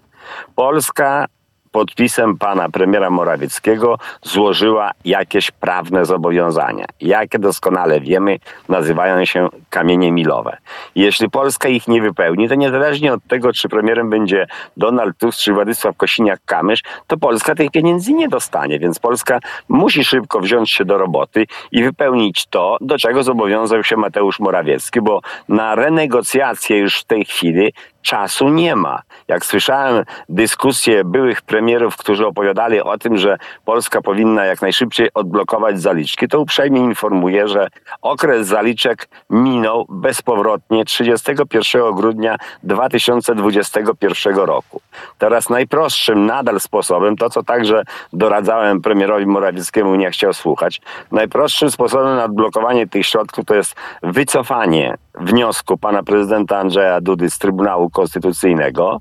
Polska 0.55 1.27
podpisem 1.75 2.39
pana 2.39 2.69
premiera 2.69 3.11
Morawieckiego 3.11 3.99
złożyła 4.23 4.91
jakieś 5.05 5.51
prawne 5.51 6.05
zobowiązania. 6.05 6.87
Jakie 7.01 7.39
doskonale 7.39 8.01
wiemy, 8.01 8.39
nazywają 8.69 9.25
się 9.25 9.49
kamienie 9.71 10.13
milowe. 10.13 10.57
Jeśli 10.95 11.31
Polska 11.31 11.69
ich 11.69 11.89
nie 11.89 12.03
wypełni, 12.03 12.49
to 12.49 12.55
niezależnie 12.55 13.13
od 13.13 13.27
tego, 13.29 13.53
czy 13.53 13.69
premierem 13.69 14.11
będzie 14.11 14.47
Donald 14.77 15.19
Tusk 15.19 15.39
czy 15.39 15.53
Władysław 15.53 15.97
Kosiniak-Kamysz, 15.97 16.83
to 17.07 17.17
Polska 17.17 17.55
tych 17.55 17.71
pieniędzy 17.71 18.13
nie 18.13 18.29
dostanie, 18.29 18.79
więc 18.79 18.99
Polska 18.99 19.39
musi 19.69 20.05
szybko 20.05 20.41
wziąć 20.41 20.71
się 20.71 20.85
do 20.85 20.99
roboty 20.99 21.47
i 21.73 21.83
wypełnić 21.83 22.47
to, 22.47 22.77
do 22.81 22.99
czego 22.99 23.23
zobowiązał 23.23 23.85
się 23.85 23.97
Mateusz 23.97 24.41
Morawiecki, 24.41 25.01
bo 25.01 25.21
na 25.49 25.75
renegocjacje 25.75 26.79
już 26.79 27.01
w 27.01 27.05
tej 27.05 27.25
chwili 27.25 27.73
czasu 28.05 28.49
nie 28.49 28.77
ma. 28.77 29.03
Jak 29.29 29.45
słyszałem 29.45 30.05
dyskusje 30.29 31.05
byłych 31.05 31.43
premierów, 31.43 31.97
którzy 31.97 32.27
opowiadali 32.27 32.81
o 32.81 32.99
tym, 32.99 33.17
że 33.17 33.39
Polska 33.65 34.03
powinna 34.03 34.45
jak 34.45 34.63
najszybciej 34.63 35.09
odblokować 35.15 35.81
zaliczki, 35.81 36.29
to 36.29 36.41
uprzejmie 36.41 36.81
informuję, 36.81 37.49
że 37.49 37.69
okres 38.03 38.47
zaliczek 38.47 39.09
minął 39.31 39.87
bezpowrotnie 39.89 40.85
31 40.85 41.95
grudnia 41.95 42.37
2021 42.63 44.37
roku. 44.37 44.81
Teraz 45.19 45.51
najprostszym 45.51 46.27
nadal 46.27 46.61
sposobem, 46.61 47.17
to 47.17 47.31
co 47.31 47.43
także 47.43 47.83
doradzałem 48.13 48.81
premierowi 48.81 49.27
Morawieckiemu, 49.27 49.95
nie 49.95 50.11
chciał 50.11 50.33
słuchać, 50.33 50.81
najprostszym 51.13 51.71
sposobem 51.71 52.17
na 52.17 52.25
odblokowanie 52.25 52.87
tych 52.87 53.07
środków 53.07 53.45
to 53.45 53.55
jest 53.55 53.75
wycofanie 54.03 54.97
wniosku 55.15 55.79
pana 55.79 56.03
prezydenta 56.03 56.59
Andrzeja 56.59 57.01
Dudy 57.01 57.31
z 57.31 57.39
Trybunału 57.39 57.91
Konstytucyjnego 57.91 59.01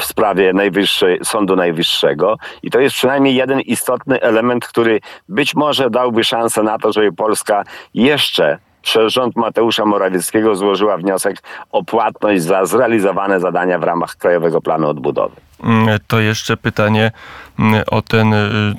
w 0.00 0.04
sprawie 0.04 0.52
najwyższej, 0.52 1.18
Sądu 1.22 1.56
Najwyższego. 1.56 2.36
I 2.62 2.70
to 2.70 2.80
jest 2.80 2.96
przynajmniej 2.96 3.34
jeden 3.34 3.60
istotny 3.60 4.20
element, 4.20 4.66
który 4.66 5.00
być 5.28 5.54
może 5.54 5.90
dałby 5.90 6.24
szansę 6.24 6.62
na 6.62 6.78
to, 6.78 6.92
żeby 6.92 7.12
Polska 7.12 7.64
jeszcze 7.94 8.58
rząd 9.06 9.36
Mateusza 9.36 9.84
Morawieckiego 9.84 10.56
złożyła 10.56 10.96
wniosek 10.96 11.42
o 11.72 11.84
płatność 11.84 12.42
za 12.42 12.66
zrealizowane 12.66 13.40
zadania 13.40 13.78
w 13.78 13.82
ramach 13.82 14.16
Krajowego 14.16 14.60
Planu 14.60 14.88
Odbudowy. 14.88 15.36
Mm, 15.64 15.98
To 16.06 16.20
jeszcze 16.20 16.56
pytanie 16.56 17.12
mm, 17.58 17.82
o 17.90 18.02
ten, 18.02 18.32
y, 18.34 18.74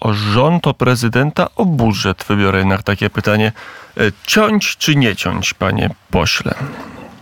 o 0.00 0.12
rząd, 0.12 0.66
o 0.66 0.74
prezydenta, 0.74 1.46
o 1.56 1.64
budżet. 1.64 2.24
Wybiorę 2.28 2.58
jednak 2.58 2.82
takie 2.82 3.10
pytanie. 3.10 3.52
Y, 4.00 4.12
Ciąć 4.26 4.76
czy 4.76 4.96
nie 4.96 5.16
ciąć, 5.16 5.54
panie 5.54 5.90
pośle? 6.10 6.54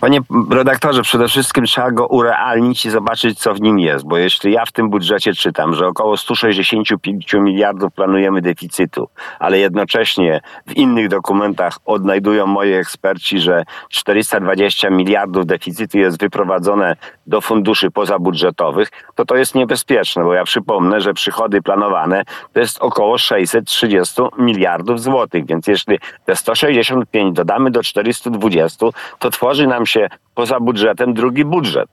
Panie 0.01 0.21
redaktorze, 0.51 1.03
przede 1.03 1.29
wszystkim 1.29 1.65
trzeba 1.65 1.91
go 1.91 2.07
urealnić 2.07 2.87
i 2.87 2.91
zobaczyć, 2.91 3.39
co 3.39 3.55
w 3.55 3.61
nim 3.61 3.79
jest, 3.79 4.07
bo 4.07 4.17
jeśli 4.17 4.53
ja 4.53 4.67
w 4.67 4.73
tym 4.73 4.91
budżecie 4.91 5.35
czytam, 5.35 5.75
że 5.75 5.87
około 5.87 6.17
165 6.17 7.35
miliardów 7.35 7.93
planujemy 7.93 8.43
deficytu, 8.43 9.09
ale 9.39 9.59
jednocześnie 9.59 10.41
w 10.67 10.77
innych 10.77 11.09
dokumentach 11.09 11.79
odnajdują 11.85 12.47
moi 12.47 12.73
eksperci, 12.73 13.41
że 13.41 13.65
420 13.89 14.91
miliardów 14.91 15.47
deficytu 15.47 15.99
jest 15.99 16.21
wyprowadzone 16.21 16.97
do 17.27 17.41
funduszy 17.41 17.91
pozabudżetowych, 17.91 18.89
to 19.15 19.25
to 19.25 19.37
jest 19.37 19.55
niebezpieczne, 19.55 20.25
bo 20.25 20.35
ja 20.35 20.45
przypomnę, 20.45 21.01
że 21.01 21.15
przychody 21.15 21.63
planowane 21.63 22.23
to 22.53 22.61
jest 22.61 22.79
około 22.79 23.19
630 23.19 24.23
miliardów 24.39 25.03
złotych, 25.03 25.47
więc 25.47 25.67
jeśli 25.67 25.99
te 26.25 26.37
165 26.37 27.37
dodamy 27.37 27.71
do 27.71 27.83
420, 27.83 28.87
to 29.19 29.31
tworzy 29.31 29.67
nam 29.67 29.87
się 29.91 30.09
poza 30.35 30.61
budżetem 30.61 31.15
drugi 31.15 31.45
budżet. 31.45 31.89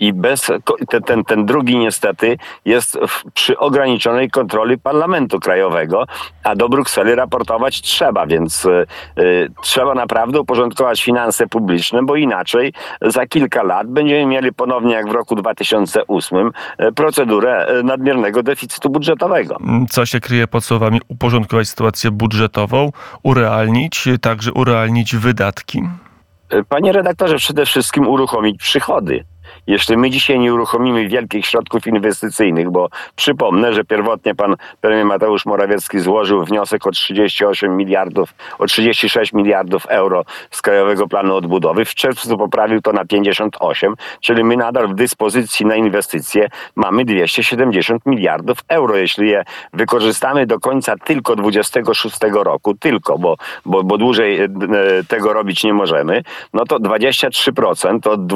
I 0.00 0.12
bez, 0.12 0.50
ten, 0.88 1.02
ten, 1.02 1.24
ten 1.24 1.46
drugi 1.46 1.78
niestety 1.78 2.36
jest 2.64 2.98
w, 3.08 3.30
przy 3.32 3.58
ograniczonej 3.58 4.30
kontroli 4.30 4.78
Parlamentu 4.78 5.40
Krajowego, 5.40 6.04
a 6.44 6.56
do 6.56 6.68
Brukseli 6.68 7.14
raportować 7.14 7.80
trzeba, 7.80 8.26
więc 8.26 8.64
y, 8.64 8.86
y, 9.18 9.50
trzeba 9.62 9.94
naprawdę 9.94 10.40
uporządkować 10.40 11.04
finanse 11.04 11.46
publiczne, 11.46 12.02
bo 12.02 12.16
inaczej 12.16 12.72
za 13.02 13.26
kilka 13.26 13.62
lat 13.62 13.86
będziemy 13.86 14.26
mieli 14.26 14.52
ponownie 14.52 14.94
jak 14.94 15.08
w 15.08 15.12
roku 15.12 15.34
2008 15.34 16.50
y, 16.80 16.92
procedurę 16.92 17.78
y, 17.80 17.82
nadmiernego 17.82 18.42
deficytu 18.42 18.90
budżetowego. 18.90 19.56
Mm, 19.60 19.86
Co 19.86 20.06
się 20.06 20.20
kryje 20.20 20.46
pod 20.48 20.64
słowami 20.64 21.00
uporządkować 21.08 21.68
sytuację 21.68 22.10
budżetową, 22.10 22.92
urealnić, 23.22 24.08
także 24.20 24.52
urealnić 24.52 25.16
wydatki? 25.16 25.82
Panie 26.68 26.92
redaktorze, 26.92 27.36
przede 27.36 27.66
wszystkim 27.66 28.08
uruchomić 28.08 28.58
przychody. 28.58 29.24
Jeśli 29.66 29.96
my 29.96 30.10
dzisiaj 30.10 30.38
nie 30.38 30.54
uruchomimy 30.54 31.08
wielkich 31.08 31.46
środków 31.46 31.86
inwestycyjnych, 31.86 32.70
bo 32.70 32.88
przypomnę, 33.16 33.72
że 33.72 33.84
pierwotnie 33.84 34.34
pan 34.34 34.56
premier 34.80 35.04
Mateusz 35.04 35.46
Morawiecki 35.46 35.98
złożył 35.98 36.44
wniosek 36.44 36.86
o 36.86 36.90
38 36.90 37.76
miliardów, 37.76 38.34
o 38.58 38.66
36 38.66 39.32
miliardów 39.32 39.86
euro 39.86 40.24
z 40.50 40.62
Krajowego 40.62 41.08
Planu 41.08 41.36
Odbudowy. 41.36 41.84
W 41.84 41.94
czerwcu 41.94 42.38
poprawił 42.38 42.80
to 42.80 42.92
na 42.92 43.04
58, 43.04 43.94
czyli 44.20 44.44
my 44.44 44.56
nadal 44.56 44.88
w 44.88 44.94
dyspozycji 44.94 45.66
na 45.66 45.76
inwestycje 45.76 46.48
mamy 46.76 47.04
270 47.04 48.06
miliardów 48.06 48.58
euro. 48.68 48.96
Jeśli 48.96 49.28
je 49.28 49.44
wykorzystamy 49.72 50.46
do 50.46 50.60
końca 50.60 50.96
tylko 50.96 51.36
26 51.36 52.16
roku, 52.32 52.74
tylko, 52.74 53.18
bo, 53.18 53.36
bo, 53.66 53.84
bo 53.84 53.98
dłużej 53.98 54.40
e, 54.40 54.48
tego 55.08 55.32
robić 55.32 55.64
nie 55.64 55.74
możemy, 55.74 56.22
no 56.54 56.64
to 56.64 56.78
23% 56.78 58.08
od 58.08 58.26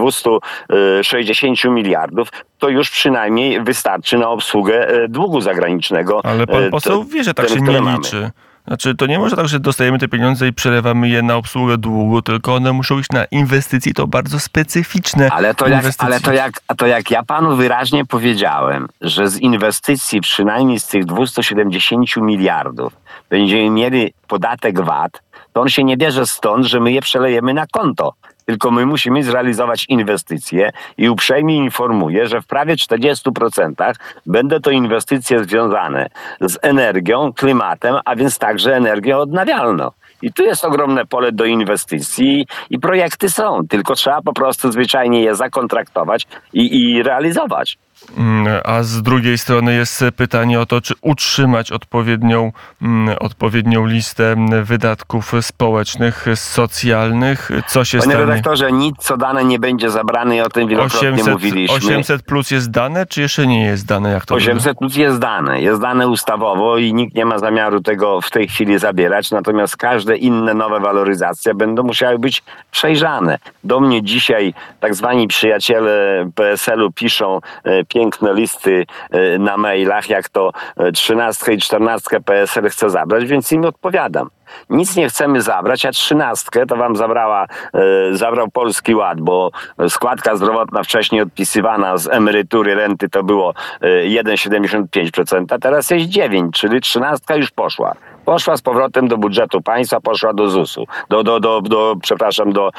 260 1.02 1.74
miliardów 1.74 2.28
to 2.58 2.68
już 2.68 2.90
przynajmniej 2.90 3.64
wystarczy 3.64 4.18
na 4.18 4.28
obsługę 4.28 4.88
e, 4.88 5.08
długu 5.08 5.40
zagranicznego. 5.40 6.20
Ale 6.24 6.46
pan 6.46 6.64
e, 6.64 6.70
poseł 6.70 7.04
wie, 7.04 7.24
że 7.24 7.34
tak 7.34 7.46
ten, 7.46 7.56
się 7.56 7.62
nie 7.62 7.80
mamy. 7.80 7.96
liczy. 7.96 8.30
Znaczy, 8.66 8.94
to 8.94 9.06
nie 9.06 9.18
może 9.18 9.36
tak, 9.36 9.48
że 9.48 9.60
dostajemy 9.60 9.98
te 9.98 10.08
pieniądze 10.08 10.48
i 10.48 10.52
przelewamy 10.52 11.08
je 11.08 11.22
na 11.22 11.36
obsługę 11.36 11.78
długu, 11.78 12.22
tylko 12.22 12.54
one 12.54 12.72
muszą 12.72 12.98
iść 12.98 13.10
na 13.12 13.24
inwestycje, 13.24 13.94
to 13.94 14.06
bardzo 14.06 14.40
specyficzne 14.40 15.30
Ale 15.30 15.54
to, 15.54 15.68
jak, 15.68 15.84
ale 15.98 16.20
to, 16.20 16.32
jak, 16.32 16.52
to 16.76 16.86
jak 16.86 17.10
ja 17.10 17.22
panu 17.22 17.56
wyraźnie 17.56 18.04
powiedziałem, 18.04 18.88
że 19.00 19.28
z 19.28 19.38
inwestycji 19.38 20.20
przynajmniej 20.20 20.80
z 20.80 20.86
tych 20.86 21.04
270 21.04 22.16
miliardów 22.16 22.96
będziemy 23.30 23.70
mieli 23.70 24.14
podatek 24.28 24.80
VAT, 24.80 25.22
to 25.52 25.60
on 25.60 25.68
się 25.68 25.84
nie 25.84 25.96
bierze 25.96 26.26
stąd, 26.26 26.66
że 26.66 26.80
my 26.80 26.92
je 26.92 27.02
przelejemy 27.02 27.54
na 27.54 27.66
konto. 27.66 28.14
Tylko 28.46 28.70
my 28.70 28.86
musimy 28.86 29.24
zrealizować 29.24 29.86
inwestycje 29.88 30.70
i 30.98 31.08
uprzejmie 31.08 31.56
informuję, 31.56 32.26
że 32.26 32.42
w 32.42 32.46
prawie 32.46 32.74
40% 32.74 33.94
będą 34.26 34.60
to 34.60 34.70
inwestycje 34.70 35.44
związane 35.44 36.08
z 36.40 36.58
energią, 36.62 37.32
klimatem, 37.32 37.96
a 38.04 38.16
więc 38.16 38.38
także 38.38 38.76
energią 38.76 39.18
odnawialną. 39.18 39.90
I 40.22 40.32
tu 40.32 40.42
jest 40.42 40.64
ogromne 40.64 41.06
pole 41.06 41.32
do 41.32 41.44
inwestycji 41.44 42.46
i 42.70 42.78
projekty 42.78 43.30
są, 43.30 43.68
tylko 43.68 43.94
trzeba 43.94 44.22
po 44.22 44.32
prostu 44.32 44.72
zwyczajnie 44.72 45.22
je 45.22 45.34
zakontraktować 45.34 46.26
i, 46.52 46.80
i 46.80 47.02
realizować. 47.02 47.78
Mm, 48.18 48.60
A 48.64 48.82
z 48.82 49.02
drugiej 49.02 49.38
strony 49.38 49.74
jest 49.74 50.04
pytanie 50.16 50.60
o 50.60 50.66
to, 50.66 50.80
czy 50.80 50.94
utrzymać 51.00 51.72
odpowiednią, 51.72 52.52
mm, 52.82 53.16
odpowiednią 53.20 53.86
listę 53.86 54.36
wydatków 54.62 55.32
społecznych, 55.40 56.26
socjalnych. 56.34 57.50
Co 57.66 57.84
się 57.84 57.98
Panie 57.98 58.10
stanie? 58.12 58.26
redaktorze, 58.26 58.72
nic 58.72 58.96
co 58.98 59.16
dane 59.16 59.44
nie 59.44 59.58
będzie 59.58 59.90
zabrane 59.90 60.36
i 60.36 60.40
o 60.40 60.48
tym 60.48 60.68
wielokrotnie 60.68 61.08
800, 61.08 61.32
mówiliśmy. 61.32 61.76
800 61.76 62.22
plus 62.22 62.50
jest 62.50 62.70
dane, 62.70 63.06
czy 63.06 63.20
jeszcze 63.20 63.46
nie 63.46 63.64
jest 63.64 63.86
dane? 63.86 64.10
Jak 64.12 64.26
to 64.26 64.34
800 64.34 64.78
plus 64.78 64.96
jest 64.96 65.18
dane, 65.18 65.62
jest 65.62 65.80
dane 65.80 66.08
ustawowo 66.08 66.78
i 66.78 66.94
nikt 66.94 67.14
nie 67.14 67.24
ma 67.24 67.38
zamiaru 67.38 67.80
tego 67.80 68.20
w 68.20 68.30
tej 68.30 68.48
chwili 68.48 68.78
zabierać, 68.78 69.30
natomiast 69.30 69.76
każde 69.76 70.16
inne 70.16 70.54
nowe 70.54 70.80
waloryzacje 70.80 71.54
będą 71.54 71.82
musiały 71.82 72.18
być 72.18 72.42
przejrzane. 72.70 73.38
Do 73.64 73.80
mnie 73.80 74.02
dzisiaj 74.02 74.54
tak 74.80 74.94
zwani 74.94 75.28
przyjaciele 75.28 76.30
PSL-u 76.34 76.92
piszą 76.92 77.40
e, 77.64 77.84
piękne 77.94 78.34
listy 78.34 78.86
e, 79.10 79.38
na 79.38 79.56
mailach, 79.56 80.08
jak 80.08 80.28
to 80.28 80.52
e, 80.76 80.92
13 80.92 81.52
i 81.52 81.58
14 81.58 82.20
PSL 82.20 82.68
chce 82.68 82.90
zabrać, 82.90 83.24
więc 83.24 83.52
im 83.52 83.64
odpowiadam. 83.64 84.30
Nic 84.70 84.96
nie 84.96 85.08
chcemy 85.08 85.42
zabrać, 85.42 85.86
a 85.86 85.90
trzynastkę 85.90 86.66
to 86.66 86.76
wam 86.76 86.96
zabrała, 86.96 87.46
e, 87.74 88.16
zabrał 88.16 88.50
Polski 88.50 88.94
Ład, 88.94 89.20
bo 89.20 89.50
składka 89.88 90.36
zdrowotna 90.36 90.82
wcześniej 90.82 91.20
odpisywana 91.20 91.96
z 91.96 92.08
emerytury, 92.08 92.74
renty 92.74 93.08
to 93.08 93.22
było 93.22 93.54
e, 93.80 93.86
1,75%, 94.04 95.54
a 95.54 95.58
teraz 95.58 95.90
jest 95.90 96.06
9, 96.06 96.60
czyli 96.60 96.80
trzynastka 96.80 97.36
już 97.36 97.50
poszła. 97.50 97.94
Poszła 98.24 98.56
z 98.56 98.62
powrotem 98.62 99.08
do 99.08 99.18
budżetu 99.18 99.60
państwa, 99.62 100.00
poszła 100.00 100.32
do 100.32 100.48
ZUS-u, 100.50 100.86
do, 101.10 101.22
do, 101.22 101.40
do, 101.40 101.60
do 101.60 101.94
przepraszam, 102.02 102.52
do 102.52 102.70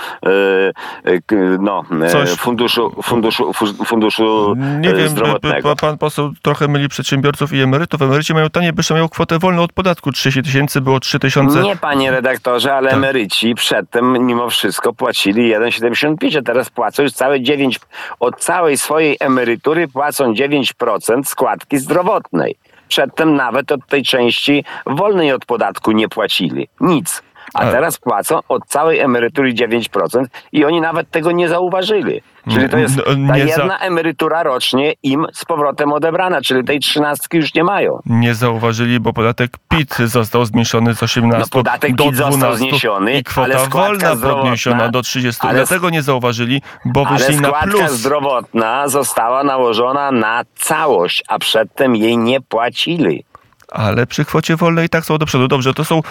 e, 1.06 1.22
k- 1.26 1.36
no, 1.60 1.84
Coś- 2.12 2.30
funduszu, 2.30 2.96
funduszu, 3.04 3.54
fu- 3.54 3.86
funduszu 3.86 4.56
Nie 4.80 4.90
e, 4.90 4.94
wiem, 4.96 5.10
zdrowotnego. 5.10 5.76
pan 5.76 5.98
poseł 5.98 6.32
trochę 6.42 6.68
myli 6.68 6.90
przedsiębiorców 6.90 7.54
i 7.54 7.62
emerytów. 7.62 8.02
Emeryci 8.02 8.34
mają 8.34 8.50
tanie, 8.50 8.74
by 8.74 8.84
mają 8.90 9.10
kwotę 9.10 9.40
wolną 9.40 9.62
od 9.64 9.74
podatku. 9.74 10.12
30 10.12 10.44
tysięcy 10.44 10.82
było 10.82 11.00
3 11.00 11.20
tysiące. 11.20 11.62
Nie, 11.62 11.76
panie 11.76 12.12
redaktorze, 12.12 12.74
ale 12.76 12.90
Tak. 12.90 12.98
emeryci 12.98 13.56
przedtem 13.56 14.26
mimo 14.26 14.50
wszystko 14.50 14.94
płacili 14.94 15.54
1,75, 15.56 16.38
a 16.38 16.42
teraz 16.42 16.70
płacą 16.70 17.04
już 17.04 17.12
całe 17.12 17.42
9, 17.42 17.80
od 18.20 18.40
całej 18.40 18.78
swojej 18.78 19.18
emerytury 19.20 19.88
płacą 19.88 20.34
9% 20.34 21.24
składki 21.26 21.78
zdrowotnej. 21.78 22.56
Przedtem 22.94 23.36
nawet 23.36 23.72
od 23.72 23.88
tej 23.88 24.04
części 24.04 24.64
wolnej 24.86 25.32
od 25.32 25.46
podatku 25.46 25.92
nie 25.92 26.10
płacili. 26.10 26.68
Nic. 26.82 27.24
A 27.54 27.66
teraz 27.72 27.98
płacą 27.98 28.40
od 28.50 28.66
całej 28.68 29.00
emerytury 29.00 29.54
9% 29.54 30.26
i 30.52 30.66
oni 30.66 30.82
nawet 30.82 31.12
tego 31.12 31.32
nie 31.32 31.50
zauważyli. 31.50 32.22
Czyli 32.54 32.70
to 32.70 32.78
jest 32.78 32.96
ta 33.28 33.38
jedna 33.38 33.80
emerytura 33.80 34.44
rocznie 34.44 34.94
im 35.04 35.26
z 35.34 35.46
powrotem 35.46 35.94
odebrana, 35.94 36.42
czyli 36.42 36.64
tej 36.64 36.80
trzynastki 36.80 37.38
już 37.38 37.54
nie 37.54 37.64
mają. 37.64 38.00
Nie 38.06 38.36
zauważyli, 38.36 39.00
bo 39.00 39.14
podatek 39.14 39.52
PIT 39.70 39.96
został 39.98 40.46
zmniejszony 40.46 40.96
z 40.96 41.04
18 41.04 41.40
No, 41.40 41.46
podatek 41.52 41.96
do 41.96 42.04
PIT 42.04 42.14
12 42.14 42.40
został 42.40 42.56
zniesiony, 42.58 43.14
i 43.14 43.24
kwota 43.24 43.46
ale 43.46 43.66
składka 43.66 44.16
wolna 44.16 44.36
podniesiona 44.36 44.90
do 44.90 45.02
30. 45.02 45.48
ale- 45.48 45.54
Dlatego 45.60 45.90
nie 45.90 46.02
zauważyli, 46.02 46.62
bo 46.86 47.06
wyszli 47.06 47.36
na 47.40 47.48
składka 47.48 47.68
plus. 47.68 47.92
zdrowotna 47.92 48.88
została 48.88 49.44
nałożona 49.44 50.12
na 50.12 50.42
całość, 50.56 51.24
a 51.28 51.40
przedtem 51.40 51.96
jej 51.96 52.18
nie 52.18 52.42
płacili. 52.42 53.26
Ale 53.74 54.08
przy 54.08 54.26
kwocie 54.26 54.56
wolnej 54.56 54.86
i 54.86 54.90
tak 54.90 55.06
są 55.06 55.18
do 55.18 55.26
przodu. 55.26 55.48
Dobrze, 55.48 55.74
to 55.74 55.86
są, 55.86 56.02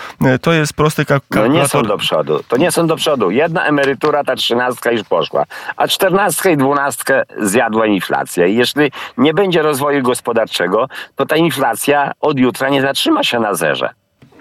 to 0.41 0.53
jest 0.53 0.73
prosty 0.75 1.05
kalk- 1.05 1.23
No 1.31 1.37
nie 1.47 1.61
kalkulator. 1.61 1.71
są 1.71 1.83
do 1.89 1.99
przodu. 1.99 2.41
To 2.49 2.57
nie 2.57 2.73
są 2.73 2.87
do 2.87 2.97
przodu. 2.97 3.31
Jedna 3.31 3.65
emerytura, 3.65 4.25
ta 4.25 4.37
trzynastka 4.37 4.91
już 4.91 5.03
poszła, 5.05 5.45
a 5.77 5.89
czternastkę 5.89 6.53
i 6.53 6.57
dwunastkę 6.57 7.23
zjadła 7.41 7.87
inflacja. 7.87 8.47
I 8.47 8.55
jeśli 8.57 8.93
nie 9.19 9.35
będzie 9.35 9.63
rozwoju 9.63 10.03
gospodarczego, 10.03 10.87
to 11.17 11.27
ta 11.27 11.37
inflacja 11.37 12.13
od 12.21 12.39
jutra 12.39 12.69
nie 12.69 12.83
zatrzyma 12.83 13.23
się 13.25 13.41
na 13.41 13.55
zerze. 13.55 13.91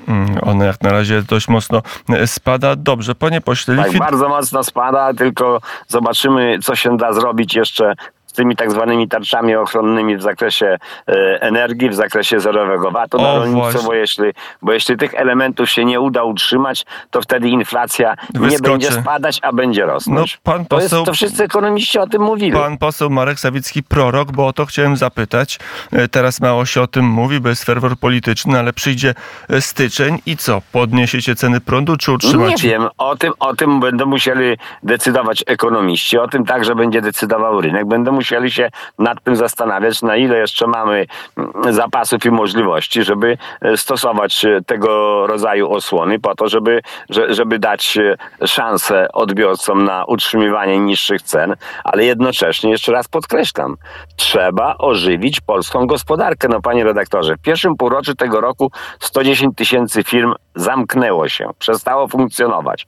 Mm, 0.08 0.38
Ona 0.42 0.66
jak 0.66 0.82
na 0.82 0.92
razie 0.92 1.22
dość 1.22 1.48
mocno 1.48 1.82
e, 2.10 2.28
spada. 2.28 2.76
Dobrze, 2.76 3.16
panie 3.16 3.42
pośle, 3.42 3.76
Tak, 3.76 3.98
bardzo 3.98 4.30
mocno 4.30 4.64
spada, 4.64 5.14
tylko 5.14 5.62
zobaczymy, 5.88 6.60
co 6.64 6.76
się 6.76 6.98
da 6.98 7.14
zrobić 7.14 7.56
jeszcze 7.56 7.94
z 8.32 8.34
tymi 8.34 8.56
tak 8.56 8.72
zwanymi 8.72 9.08
tarczami 9.08 9.56
ochronnymi 9.56 10.18
w 10.18 10.22
zakresie 10.22 10.78
e, 11.08 11.42
energii, 11.42 11.90
w 11.90 11.94
zakresie 11.96 12.40
zerowego 12.40 12.92
VAT-u 12.92 13.18
na 13.22 13.36
rolnictwo, 13.36 13.84
bo 13.84 13.94
jeśli, 13.94 14.26
bo 14.62 14.72
jeśli 14.74 14.98
tych 14.98 15.14
elementów 15.14 15.70
się 15.70 15.86
nie 15.86 16.00
uda 16.00 16.24
utrzymać, 16.24 16.86
to 17.10 17.22
wtedy 17.22 17.50
inflacja 17.50 18.16
nie 18.34 18.40
Wyskoczy. 18.40 18.72
będzie 18.72 18.92
spadać, 18.92 19.40
a 19.42 19.54
będzie 19.54 19.86
rosnąć. 19.86 20.40
No, 20.46 20.52
pan 20.54 20.66
to, 20.66 20.80
jest, 20.82 20.94
poseł- 20.94 21.06
to 21.06 21.14
wszyscy 21.14 21.44
ekonomiści 21.44 22.00
o 22.00 22.08
tym 22.08 22.22
mówili. 22.22 22.52
Pan 22.52 22.78
poseł 22.78 23.10
Marek 23.10 23.40
Sawicki, 23.40 23.84
prorok, 23.84 24.32
bo 24.32 24.48
o 24.48 24.54
to 24.54 24.66
chciałem 24.66 24.98
zapytać. 24.98 25.60
E, 25.92 26.08
Teraz 26.08 26.42
mało 26.42 26.66
się 26.66 26.82
o 26.82 26.88
tym 26.88 27.06
mówi, 27.06 27.40
bo 27.40 27.50
jest 27.50 27.64
ferwor 27.64 27.98
polityczny, 27.98 28.60
ale 28.60 28.74
przyjdzie 28.74 29.14
e, 29.50 29.62
styczeń 29.62 30.20
i 30.26 30.38
co? 30.38 30.62
Podniesiecie 30.72 31.36
ceny 31.36 31.62
prądu, 31.62 31.98
czy 31.98 32.12
Nie 32.12 32.16
utrzymacie? 32.16 32.70
wiem, 32.70 32.88
o 32.98 33.16
tym, 33.16 33.34
o 33.40 33.56
tym 33.56 33.80
będą 33.80 34.06
musieli 34.06 34.58
decydować 34.84 35.44
ekonomiści, 35.48 36.18
o 36.18 36.28
tym 36.28 36.46
także 36.46 36.76
będzie 36.76 37.02
decydował 37.02 37.62
rynek. 37.62 37.86
Będą 37.86 38.12
musieli 38.22 38.52
się 38.52 38.70
nad 39.00 39.24
tym 39.24 39.36
zastanawiać, 39.36 40.02
na 40.02 40.16
ile 40.16 40.38
jeszcze 40.38 40.68
mamy 40.68 41.06
mm, 41.38 41.74
zapasów 41.74 42.26
i 42.26 42.32
możliwości, 42.32 43.04
żeby 43.04 43.38
e, 43.62 43.78
stosować 43.78 44.46
e, 44.46 44.62
tego 44.66 45.28
rodzaju 45.28 45.72
osłony 45.72 46.20
po 46.20 46.36
to, 46.36 46.50
żeby, 46.50 46.82
że- 47.10 47.34
żeby 47.34 47.60
dać 47.60 47.98
e, 47.98 48.48
szansę 48.48 49.08
odbiorcom 49.14 49.84
na 49.86 50.06
utrzymywanie 50.06 50.80
niższych 50.80 51.22
cen, 51.22 51.56
ale 51.84 52.06
jednocześnie, 52.06 52.72
jeszcze 52.72 52.92
raz 52.92 53.08
podkreślam, 53.08 53.76
trzeba 54.16 54.76
ożywić 54.78 55.42
polską 55.42 55.88
gospodarkę. 55.88 56.48
No 56.48 56.62
panie 56.62 56.84
redaktorze, 56.84 57.36
w 57.36 57.42
pierwszym 57.42 57.76
półroczu 57.76 58.16
tego 58.16 58.42
roku 58.42 58.72
110 59.00 59.56
tysięcy 59.58 60.04
firm 60.04 60.34
zamknęło 60.56 61.30
się, 61.30 61.50
przestało 61.60 62.08
funkcjonować. 62.08 62.88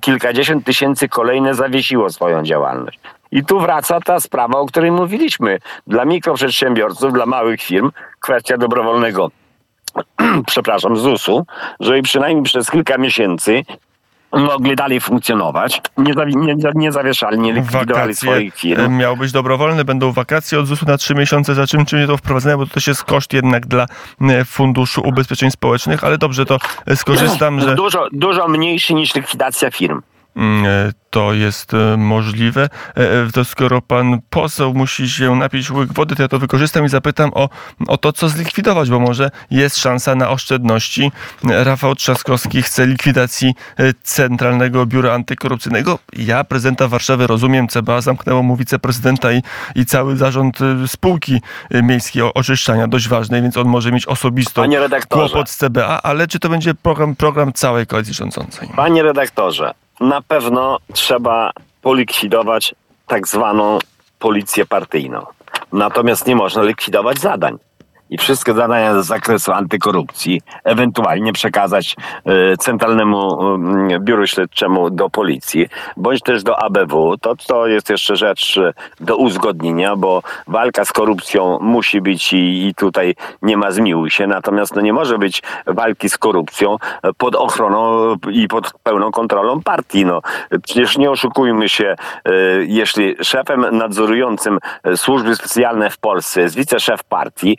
Kilkadziesiąt 0.00 0.64
tysięcy 0.64 1.08
kolejne 1.08 1.54
zawiesiło 1.54 2.10
swoją 2.10 2.42
działalność. 2.42 2.98
I 3.32 3.44
tu 3.44 3.60
wraca 3.60 4.00
ta 4.00 4.20
sprawa, 4.20 4.58
o 4.58 4.66
której 4.66 4.90
mówiliśmy. 4.90 5.58
Dla 5.86 6.04
mikroprzedsiębiorców, 6.04 7.12
dla 7.12 7.26
małych 7.26 7.62
firm, 7.62 7.90
kwestia 8.20 8.58
dobrowolnego, 8.58 9.30
przepraszam, 10.46 10.96
ZUS-u, 10.96 11.46
żeby 11.80 12.02
przynajmniej 12.02 12.44
przez 12.44 12.70
kilka 12.70 12.98
miesięcy 12.98 13.62
mogli 14.32 14.76
dalej 14.76 15.00
funkcjonować, 15.00 15.80
nie, 15.98 16.14
nie, 16.26 16.54
nie 16.74 16.92
zawieszali, 16.92 17.38
nie 17.38 17.52
likwidowali 17.52 17.88
Wakacje 17.88 18.14
swoich 18.14 18.54
e, 18.54 18.58
firm. 18.58 18.96
miał 18.96 19.16
być 19.16 19.32
dobrowolne, 19.32 19.84
będą 19.84 20.12
wakacje 20.12 20.58
od 20.58 20.66
ZUS-u 20.66 20.86
na 20.86 20.98
trzy 20.98 21.14
miesiące. 21.14 21.54
Za 21.54 21.66
czym, 21.66 21.86
czym 21.86 21.98
nie 21.98 22.06
to 22.06 22.16
wprowadzone, 22.16 22.56
bo 22.56 22.66
to 22.66 22.74
też 22.74 22.86
jest 22.86 23.04
koszt 23.04 23.32
jednak 23.32 23.66
dla 23.66 23.86
e, 24.20 24.44
Funduszu 24.44 25.02
Ubezpieczeń 25.04 25.50
Społecznych, 25.50 26.04
ale 26.04 26.18
dobrze, 26.18 26.46
to 26.46 26.58
e, 26.86 26.96
skorzystam, 26.96 27.60
że 27.60 27.74
Dużo, 27.74 28.08
dużo 28.12 28.48
mniejszy 28.48 28.94
niż 28.94 29.14
likwidacja 29.14 29.70
firm. 29.70 30.02
Mm, 30.36 30.66
e, 30.66 30.92
to 31.10 31.32
jest 31.32 31.74
e, 31.74 31.96
możliwe. 31.96 32.68
E, 32.96 33.32
To 33.32 33.44
skoro 33.44 33.82
pan 33.82 34.18
poseł 34.30 34.74
musi 34.74 35.10
się 35.10 35.36
napić 35.36 35.70
łyk 35.70 35.92
wody, 35.92 36.16
to 36.16 36.22
ja 36.22 36.28
to 36.28 36.38
wykorzystam 36.38 36.84
i 36.84 36.88
zapytam 36.88 37.30
o, 37.34 37.48
o 37.86 37.96
to, 37.96 38.12
co 38.12 38.28
zlikwidować, 38.28 38.90
bo 38.90 39.00
może 39.00 39.30
jest 39.50 39.76
szansa 39.76 40.14
na 40.14 40.30
oszczędności. 40.30 41.12
Rafał 41.44 41.94
Trzaskowski 41.94 42.62
chce 42.62 42.86
likwidacji 42.86 43.54
Centralnego 44.02 44.86
Biura 44.86 45.12
Antykorupcyjnego. 45.12 45.98
Ja 46.12 46.44
prezydenta 46.44 46.88
Warszawy 46.88 47.26
rozumiem, 47.26 47.68
CBA 47.68 48.00
zamknęło 48.00 48.42
mu 48.42 48.56
wiceprezydenta 48.56 49.32
i, 49.32 49.42
i 49.74 49.86
cały 49.86 50.16
zarząd 50.16 50.58
spółki 50.86 51.40
miejskiej 51.70 52.22
oczyszczania, 52.22 52.88
dość 52.88 53.08
ważnej, 53.08 53.42
więc 53.42 53.56
on 53.56 53.68
może 53.68 53.92
mieć 53.92 54.06
osobistą 54.06 54.62
kłopot 55.08 55.50
z 55.50 55.56
CBA, 55.56 56.00
ale 56.02 56.26
czy 56.28 56.38
to 56.38 56.48
będzie 56.48 56.74
program, 56.74 57.16
program 57.16 57.52
całej 57.52 57.86
koalicji 57.86 58.14
rządzącej? 58.14 58.68
Panie 58.76 59.02
redaktorze, 59.02 59.74
na 60.04 60.22
pewno 60.22 60.78
trzeba 60.92 61.50
polikwidować 61.82 62.74
tak 63.06 63.28
zwaną 63.28 63.78
policję 64.18 64.66
partyjną. 64.66 65.26
Natomiast 65.72 66.26
nie 66.26 66.36
można 66.36 66.62
likwidować 66.62 67.18
zadań. 67.18 67.58
I 68.10 68.18
wszystkie 68.18 68.54
zadania 68.54 69.02
z 69.02 69.06
zakresu 69.06 69.52
antykorupcji 69.52 70.40
ewentualnie 70.64 71.32
przekazać 71.32 71.96
e, 72.24 72.56
Centralnemu 72.56 73.38
e, 73.90 74.00
Biuru 74.00 74.26
Śledczemu 74.26 74.90
do 74.90 75.10
policji, 75.10 75.68
bądź 75.96 76.22
też 76.22 76.42
do 76.42 76.62
ABW. 76.62 77.16
To, 77.20 77.34
to 77.46 77.66
jest 77.66 77.90
jeszcze 77.90 78.16
rzecz 78.16 78.58
e, 78.58 78.72
do 79.00 79.16
uzgodnienia, 79.16 79.96
bo 79.96 80.22
walka 80.46 80.84
z 80.84 80.92
korupcją 80.92 81.58
musi 81.60 82.00
być 82.00 82.32
i, 82.32 82.66
i 82.66 82.74
tutaj 82.74 83.14
nie 83.42 83.56
ma 83.56 83.70
zmiłuj 83.70 84.10
się. 84.10 84.26
Natomiast 84.26 84.74
no, 84.76 84.82
nie 84.82 84.92
może 84.92 85.18
być 85.18 85.42
walki 85.66 86.08
z 86.08 86.18
korupcją 86.18 86.76
e, 87.02 87.12
pod 87.12 87.36
ochroną 87.36 88.14
i 88.30 88.48
pod 88.48 88.72
pełną 88.82 89.10
kontrolą 89.10 89.62
partii. 89.62 90.04
No, 90.04 90.20
przecież 90.62 90.98
nie 90.98 91.10
oszukujmy 91.10 91.68
się, 91.68 91.96
jeśli 92.66 93.16
szefem 93.22 93.66
nadzorującym 93.72 94.58
służby 94.96 95.36
specjalne 95.36 95.90
w 95.90 95.98
Polsce 95.98 96.40
jest 96.40 96.56
wiceszef 96.56 97.04
partii, 97.04 97.56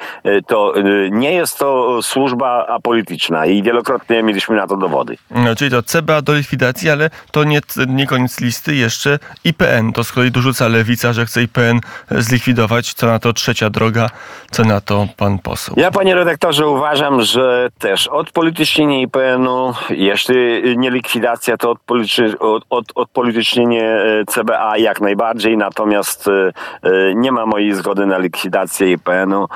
to 0.48 0.78
y, 0.78 1.10
nie 1.12 1.34
jest 1.34 1.60
to 1.60 2.00
służba 2.02 2.68
apolityczna 2.68 3.46
i 3.46 3.64
wielokrotnie 3.64 4.24
mieliśmy 4.24 4.56
na 4.56 4.68
to 4.68 4.78
dowody. 4.78 5.18
No, 5.32 5.56
czyli 5.56 5.72
to 5.72 5.84
CBA 5.84 6.22
do 6.22 6.34
likwidacji, 6.34 6.90
ale 6.90 7.10
to 7.32 7.44
nie, 7.44 7.60
nie 7.88 8.08
koniec 8.08 8.40
listy, 8.40 8.76
jeszcze 8.76 9.20
IPN. 9.44 9.94
To 9.94 10.04
z 10.04 10.12
kolei 10.12 10.32
dorzuca 10.32 10.68
lewica, 10.68 11.14
że 11.14 11.26
chce 11.26 11.44
IPN 11.44 11.80
zlikwidować. 12.12 12.94
Co 12.94 13.08
na 13.08 13.20
to 13.20 13.34
trzecia 13.34 13.70
droga, 13.70 14.10
co 14.52 14.64
na 14.64 14.82
to 14.82 15.08
pan 15.18 15.40
poseł? 15.40 15.76
Ja, 15.78 15.92
panie 15.92 16.16
redaktorze, 16.16 16.68
uważam, 16.68 17.22
że 17.22 17.70
też 17.80 18.08
odpolitycznienie 18.08 19.02
IPN-u, 19.02 19.74
jeśli 19.90 20.36
nie 20.78 20.92
likwidacja, 20.92 21.58
to 21.58 21.72
odpolitycznienie, 21.72 22.40
od, 22.40 22.64
od, 22.70 22.86
odpolitycznienie 22.96 24.00
CBA 24.28 24.78
jak 24.78 25.02
najbardziej, 25.02 25.58
natomiast 25.58 26.28
e, 26.28 26.52
e, 26.84 27.16
nie 27.16 27.32
ma 27.32 27.46
mojej 27.46 27.74
zgody 27.74 28.06
na 28.06 28.18
likwidację 28.18 28.92
IPN-u. 28.92 29.48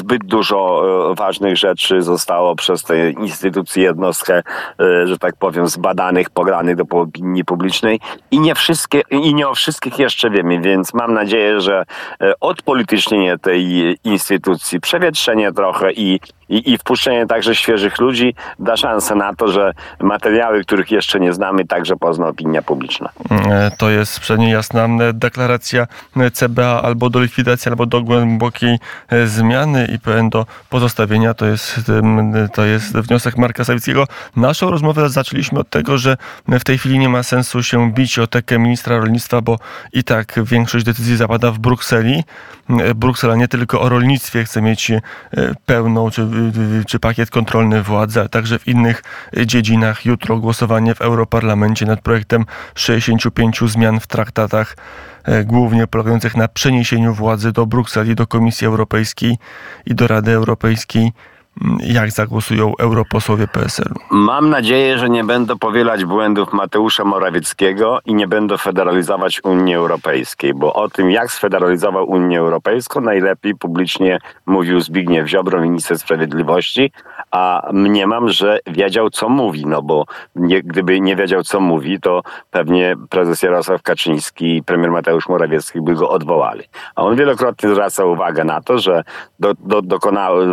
Zbyt 0.00 0.24
dużo 0.24 0.82
ważnych 1.18 1.56
rzeczy 1.56 2.02
zostało 2.02 2.56
przez 2.56 2.82
tę 2.82 3.10
instytucję, 3.10 3.82
jednostkę, 3.82 4.42
że 5.04 5.18
tak 5.18 5.36
powiem, 5.36 5.68
zbadanych, 5.68 6.30
pogranych 6.30 6.76
do 6.76 6.84
opinii 6.90 7.44
publicznej 7.44 8.00
i 8.30 8.40
nie 8.40 8.54
wszystkie, 8.54 9.02
i 9.10 9.34
nie 9.34 9.48
o 9.48 9.54
wszystkich 9.54 9.98
jeszcze 9.98 10.30
wiemy, 10.30 10.60
więc 10.60 10.94
mam 10.94 11.14
nadzieję, 11.14 11.60
że 11.60 11.84
odpolitycznienie 12.40 13.38
tej 13.38 13.96
instytucji, 14.04 14.80
przewietrzenie 14.80 15.52
trochę 15.52 15.92
i 15.92 16.20
i, 16.50 16.72
i 16.72 16.78
wpuszczenie 16.78 17.26
także 17.26 17.54
świeżych 17.54 17.98
ludzi 17.98 18.34
da 18.58 18.76
szansę 18.76 19.14
na 19.14 19.34
to, 19.34 19.48
że 19.48 19.72
materiały, 20.00 20.64
których 20.64 20.90
jeszcze 20.90 21.20
nie 21.20 21.32
znamy, 21.32 21.64
także 21.64 21.96
pozna 21.96 22.28
opinia 22.28 22.62
publiczna. 22.62 23.08
E, 23.30 23.70
to 23.78 23.90
jest 23.90 24.20
przynajmniej 24.20 24.52
jasna 24.52 24.88
deklaracja 25.12 25.86
CBA 26.32 26.82
albo 26.82 27.10
do 27.10 27.20
likwidacji, 27.20 27.68
albo 27.68 27.86
do 27.86 28.02
głębokiej 28.02 28.78
e, 29.08 29.26
zmiany 29.26 29.89
IPN 29.90 30.30
do 30.30 30.46
pozostawienia. 30.70 31.34
To 31.34 31.46
jest, 31.46 31.80
to 32.54 32.64
jest 32.64 32.92
wniosek 32.92 33.38
Marka 33.38 33.64
Sawickiego. 33.64 34.06
Naszą 34.36 34.70
rozmowę 34.70 35.08
zaczęliśmy 35.08 35.58
od 35.58 35.70
tego, 35.70 35.98
że 35.98 36.16
w 36.48 36.64
tej 36.64 36.78
chwili 36.78 36.98
nie 36.98 37.08
ma 37.08 37.22
sensu 37.22 37.62
się 37.62 37.92
bić 37.92 38.18
o 38.18 38.26
tekę 38.26 38.58
ministra 38.58 38.96
rolnictwa, 38.96 39.40
bo 39.40 39.58
i 39.92 40.04
tak 40.04 40.40
większość 40.44 40.84
decyzji 40.84 41.16
zapada 41.16 41.52
w 41.52 41.58
Brukseli. 41.58 42.24
E, 42.70 42.94
Bruksela 42.94 43.36
nie 43.36 43.48
tylko 43.48 43.80
o 43.80 43.88
rolnictwie 43.88 44.44
chce 44.44 44.62
mieć 44.62 44.92
pełną 45.66 46.10
czy 46.10 46.26
czy 46.86 46.98
pakiet 46.98 47.30
kontrolny 47.30 47.82
władzy, 47.82 48.20
a 48.20 48.28
także 48.28 48.58
w 48.58 48.68
innych 48.68 49.02
dziedzinach. 49.46 50.06
Jutro 50.06 50.36
głosowanie 50.36 50.94
w 50.94 51.00
Europarlamencie 51.00 51.86
nad 51.86 52.00
projektem 52.00 52.46
65 52.74 53.60
zmian 53.66 54.00
w 54.00 54.06
traktatach, 54.06 54.76
e, 54.76 55.19
głównie 55.44 55.86
polegających 55.86 56.36
na 56.36 56.48
przeniesieniu 56.48 57.14
władzy 57.14 57.52
do 57.52 57.66
Brukseli, 57.66 58.14
do 58.14 58.26
Komisji 58.26 58.66
Europejskiej 58.66 59.38
i 59.86 59.94
do 59.94 60.06
Rady 60.06 60.32
Europejskiej 60.32 61.12
jak 61.80 62.10
zagłosują 62.10 62.72
europosłowie 62.78 63.48
PSL-u? 63.48 64.14
Mam 64.16 64.50
nadzieję, 64.50 64.98
że 64.98 65.10
nie 65.10 65.24
będą 65.24 65.58
powielać 65.58 66.04
błędów 66.04 66.52
Mateusza 66.52 67.04
Morawieckiego 67.04 67.98
i 68.04 68.14
nie 68.14 68.28
będą 68.28 68.56
federalizować 68.56 69.44
Unii 69.44 69.74
Europejskiej, 69.74 70.54
bo 70.54 70.74
o 70.74 70.88
tym, 70.88 71.10
jak 71.10 71.32
sfederalizował 71.32 72.10
Unię 72.10 72.38
Europejską, 72.38 73.00
najlepiej 73.00 73.54
publicznie 73.54 74.18
mówił 74.46 74.80
Zbigniew 74.80 75.28
Ziobro, 75.28 75.60
minister 75.60 75.98
sprawiedliwości, 75.98 76.92
a 77.30 77.68
mniemam, 77.72 78.28
że 78.28 78.58
wiedział, 78.66 79.10
co 79.10 79.28
mówi, 79.28 79.66
no 79.66 79.82
bo 79.82 80.04
nie, 80.36 80.62
gdyby 80.62 81.00
nie 81.00 81.16
wiedział, 81.16 81.42
co 81.42 81.60
mówi, 81.60 82.00
to 82.00 82.22
pewnie 82.50 82.96
prezes 83.10 83.42
Jarosław 83.42 83.82
Kaczyński 83.82 84.56
i 84.56 84.62
premier 84.62 84.90
Mateusz 84.90 85.28
Morawiecki 85.28 85.80
by 85.80 85.94
go 85.94 86.10
odwołali. 86.10 86.64
A 86.94 87.02
on 87.02 87.16
wielokrotnie 87.16 87.68
zwraca 87.68 88.04
uwagę 88.04 88.44
na 88.44 88.60
to, 88.60 88.78
że, 88.78 89.02
do, 89.40 89.54
do, 89.82 89.98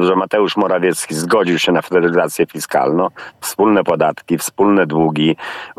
że 0.02 0.16
Mateusz 0.16 0.58
Morawiecki 0.58 0.97
zgodził 1.10 1.60
się 1.60 1.72
na 1.72 1.82
federalizację 1.82 2.46
fiskalną, 2.46 3.08
wspólne 3.40 3.84
podatki, 3.84 4.38
wspólne 4.38 4.86
długi, 4.86 5.36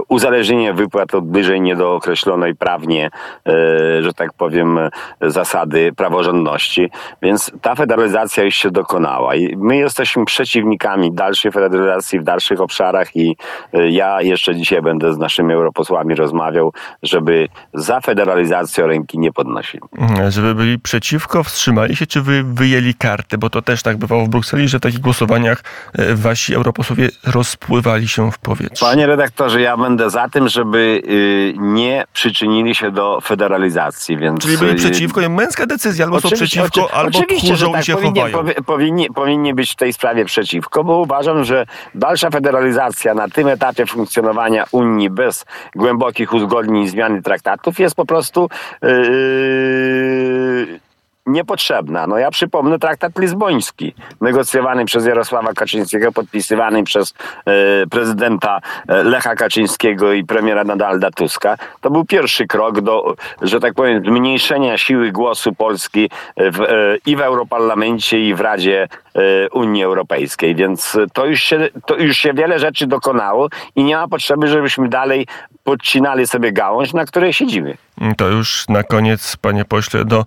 uzależnienie 0.08 0.74
wypłat 0.74 1.14
od 1.14 1.26
bliżej 1.26 1.60
niedookreślonej 1.60 2.54
prawnie, 2.54 3.10
e, 3.46 4.02
że 4.02 4.12
tak 4.12 4.32
powiem, 4.32 4.78
zasady 5.20 5.92
praworządności. 5.92 6.90
Więc 7.22 7.52
ta 7.62 7.74
federalizacja 7.74 8.44
już 8.44 8.54
się 8.54 8.70
dokonała 8.70 9.34
i 9.34 9.56
my 9.56 9.76
jesteśmy 9.76 10.24
przeciwnikami 10.24 11.12
dalszej 11.12 11.52
federalizacji 11.52 12.20
w 12.20 12.24
dalszych 12.24 12.60
obszarach 12.60 13.16
i 13.16 13.36
y, 13.74 13.90
ja 13.90 14.22
jeszcze 14.22 14.56
dzisiaj 14.56 14.82
będę 14.82 15.12
z 15.12 15.18
naszymi 15.18 15.52
europosłami 15.52 16.14
rozmawiał, 16.14 16.72
żeby 17.02 17.48
za 17.74 18.00
federalizacją 18.00 18.86
ręki 18.86 19.18
nie 19.18 19.32
podnosili. 19.32 19.82
Żeby 20.28 20.54
byli 20.54 20.78
przeciwko, 20.78 21.44
wstrzymali 21.44 21.96
się, 21.96 22.06
czy 22.06 22.22
wy 22.22 22.42
wyjęli 22.42 22.94
karty, 22.94 23.38
bo 23.38 23.50
to 23.50 23.62
też 23.62 23.82
tak 23.82 23.96
bywało 23.96 24.24
w 24.24 24.28
Brukseli, 24.28 24.68
że 24.68 24.78
w 24.78 25.00
głosowaniach 25.08 25.62
y, 25.98 26.14
wasi 26.14 26.54
europosłowie 26.54 27.08
rozpływali 27.26 28.08
się 28.08 28.32
w 28.32 28.38
powietrzu. 28.38 28.84
Panie 28.84 29.06
redaktorze, 29.06 29.60
ja 29.60 29.76
będę 29.76 30.10
za 30.10 30.28
tym, 30.28 30.48
żeby 30.48 31.02
y, 31.04 31.54
nie 31.58 32.04
przyczynili 32.12 32.74
się 32.74 32.90
do 32.90 33.20
federalizacji, 33.20 34.16
więc... 34.16 34.40
Czyli 34.40 34.58
byli 34.58 34.74
przeciwko, 34.74 35.28
męska 35.28 35.66
decyzja, 35.66 36.04
albo 36.04 36.20
są 36.20 36.30
przeciwko, 36.30 36.84
oczy, 36.84 36.94
albo 36.94 37.20
tchórzą 37.38 37.72
tak, 37.72 37.82
i 37.82 37.84
się 37.84 37.94
powinni, 37.94 38.20
chowają. 38.20 38.54
Powinni, 38.66 39.08
powinni 39.14 39.54
być 39.54 39.72
w 39.72 39.76
tej 39.76 39.92
sprawie 39.92 40.24
przeciwko 40.24 40.84
bo 40.84 40.98
uważam, 40.98 41.44
że 41.44 41.66
dalsza 41.94 42.30
federalizacja 42.30 43.14
na 43.14 43.28
tym 43.28 43.48
etapie 43.48 43.86
funkcjonowania 43.86 44.64
Unii 44.72 45.10
bez 45.10 45.44
głębokich 45.76 46.32
uzgodnień 46.32 46.82
i 46.82 46.88
zmiany 46.88 47.22
traktatów 47.22 47.78
jest 47.78 47.94
po 47.94 48.04
prostu 48.04 48.48
yy, 48.82 50.87
niepotrzebna. 51.28 52.06
No 52.06 52.18
ja 52.18 52.30
przypomnę 52.30 52.78
traktat 52.78 53.18
lizboński, 53.18 53.94
negocjowany 54.20 54.84
przez 54.84 55.06
Jarosława 55.06 55.52
Kaczyńskiego, 55.52 56.12
podpisywany 56.12 56.84
przez 56.84 57.14
e, 57.46 57.86
prezydenta 57.86 58.60
e, 58.88 59.02
Lecha 59.02 59.34
Kaczyńskiego 59.34 60.12
i 60.12 60.24
premiera 60.24 60.64
Nadalda 60.64 61.10
Tuska. 61.10 61.56
To 61.80 61.90
był 61.90 62.04
pierwszy 62.04 62.46
krok 62.46 62.80
do, 62.80 63.14
że 63.42 63.60
tak 63.60 63.74
powiem, 63.74 64.04
zmniejszenia 64.04 64.78
siły 64.78 65.12
głosu 65.12 65.52
Polski 65.54 66.10
w, 66.36 66.60
e, 66.60 66.96
i 67.06 67.16
w 67.16 67.20
Europarlamencie, 67.20 68.28
i 68.28 68.34
w 68.34 68.40
Radzie 68.40 68.88
e, 69.14 69.50
Unii 69.50 69.84
Europejskiej. 69.84 70.54
Więc 70.54 70.98
to 71.12 71.26
już, 71.26 71.42
się, 71.42 71.68
to 71.86 71.96
już 71.96 72.16
się 72.16 72.32
wiele 72.32 72.58
rzeczy 72.58 72.86
dokonało 72.86 73.48
i 73.76 73.84
nie 73.84 73.96
ma 73.96 74.08
potrzeby, 74.08 74.48
żebyśmy 74.48 74.88
dalej 74.88 75.26
podcinali 75.64 76.26
sobie 76.26 76.52
gałąź, 76.52 76.92
na 76.92 77.04
której 77.04 77.32
siedzimy. 77.32 77.76
To 78.16 78.28
już 78.28 78.68
na 78.68 78.82
koniec, 78.82 79.36
panie 79.36 79.64
pośle, 79.64 80.04
do 80.04 80.24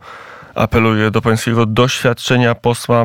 apeluję 0.56 1.12
do 1.12 1.22
pańskiego 1.22 1.66
doświadczenia 1.66 2.56
posła 2.56 3.04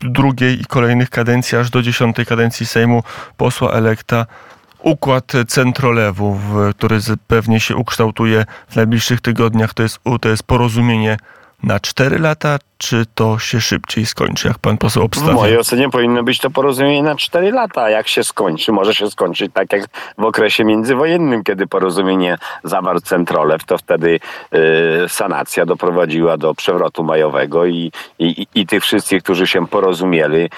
drugiej 0.00 0.60
i 0.60 0.64
kolejnych 0.64 1.10
kadencji, 1.10 1.58
aż 1.58 1.70
do 1.70 1.82
dziesiątej 1.82 2.26
kadencji 2.26 2.66
Sejmu 2.66 3.02
posła 3.36 3.72
elekta 3.72 4.26
układ 4.78 5.32
centrolewów, 5.48 6.38
który 6.76 6.98
pewnie 7.26 7.60
się 7.60 7.76
ukształtuje 7.76 8.44
w 8.68 8.76
najbliższych 8.76 9.20
tygodniach. 9.20 9.74
To 9.74 9.82
jest, 9.82 9.98
to 10.20 10.28
jest 10.28 10.42
porozumienie 10.42 11.16
na 11.62 11.80
4 11.80 12.18
lata, 12.18 12.58
czy 12.80 13.04
to 13.14 13.38
się 13.38 13.60
szybciej 13.60 14.06
skończy, 14.06 14.48
jak 14.48 14.58
pan 14.58 14.78
poseł 14.78 15.02
obstawia? 15.02 15.32
W 15.32 15.34
mojej 15.34 15.58
ocenie 15.58 15.90
powinno 15.90 16.22
być 16.22 16.38
to 16.38 16.50
porozumienie 16.50 17.02
na 17.02 17.16
4 17.16 17.52
lata. 17.52 17.90
Jak 17.90 18.08
się 18.08 18.24
skończy, 18.24 18.72
może 18.72 18.94
się 18.94 19.10
skończyć 19.10 19.52
tak 19.54 19.72
jak 19.72 19.82
w 20.18 20.24
okresie 20.24 20.64
międzywojennym, 20.64 21.44
kiedy 21.44 21.66
porozumienie 21.66 22.38
zawarł 22.64 23.00
Centrolew, 23.00 23.64
to 23.64 23.78
wtedy 23.78 24.20
y, 25.04 25.08
sanacja 25.08 25.66
doprowadziła 25.66 26.36
do 26.36 26.54
przewrotu 26.54 27.04
majowego 27.04 27.66
i, 27.66 27.92
i, 28.18 28.46
i 28.54 28.66
tych 28.66 28.82
wszystkich, 28.82 29.22
którzy 29.22 29.46
się 29.46 29.66
porozumieli, 29.66 30.48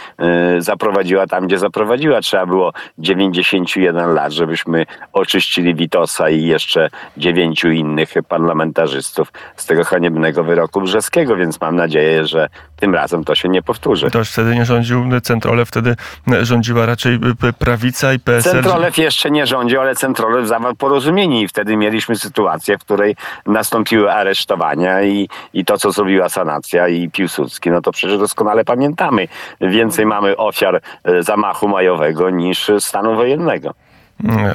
y, 0.57 0.63
zaprowadziła 0.63 1.27
tam, 1.27 1.47
gdzie 1.47 1.59
zaprowadziła. 1.59 2.21
Trzeba 2.21 2.47
było 2.47 2.73
91 2.99 4.15
lat, 4.15 4.33
żebyśmy 4.33 4.87
oczyścili 5.13 5.75
Witosa 5.75 6.31
i 6.31 6.47
jeszcze 6.47 6.89
dziewięciu 7.17 7.71
innych 7.71 8.15
parlamentarzystów 8.29 9.33
z 9.57 9.67
tego 9.67 9.85
haniebnego 9.85 10.45
wyroku 10.45 10.81
brzeskiego, 10.81 11.37
więc 11.37 11.61
mam 11.61 11.77
nadzieję, 11.77 12.12
nadzieję, 12.13 12.27
że 12.27 12.49
tym 12.77 12.95
razem 12.95 13.25
to 13.25 13.35
się 13.35 13.49
nie 13.49 13.63
powtórzy. 13.63 14.11
To 14.11 14.25
wtedy 14.25 14.55
nie 14.55 14.65
rządził 14.65 15.05
Centrolew, 15.23 15.69
wtedy 15.69 15.97
rządziła 16.43 16.87
raczej 16.87 17.19
prawica 17.59 18.13
i 18.13 18.19
PSL. 18.19 18.53
Centrolew 18.53 18.99
jeszcze 18.99 19.31
nie 19.31 19.47
rządził, 19.47 19.81
ale 19.81 19.95
Centrolew 19.95 20.49
zawarł 20.49 20.77
porozumienie 20.77 21.43
i 21.43 21.49
wtedy 21.49 21.77
mieliśmy 21.77 22.17
sytuację, 22.17 22.79
w 22.79 22.81
której 22.81 23.17
nastąpiły 23.47 24.13
aresztowania 24.13 25.03
i, 25.03 25.29
i 25.55 25.65
to, 25.65 25.79
co 25.79 25.93
zrobiła 25.93 26.29
sanacja 26.29 26.89
i 26.89 27.11
Piłsudski, 27.11 27.71
no 27.71 27.81
to 27.81 27.93
przecież 27.93 28.19
doskonale 28.19 28.65
pamiętamy. 28.65 29.29
Więcej 29.61 30.07
mamy 30.07 30.37
ofiar 30.37 30.81
e, 31.05 31.23
zamachu 31.23 31.69
majowego 31.69 32.31
niż 32.31 32.71
stanu 32.79 33.17
wojennego. 33.17 33.75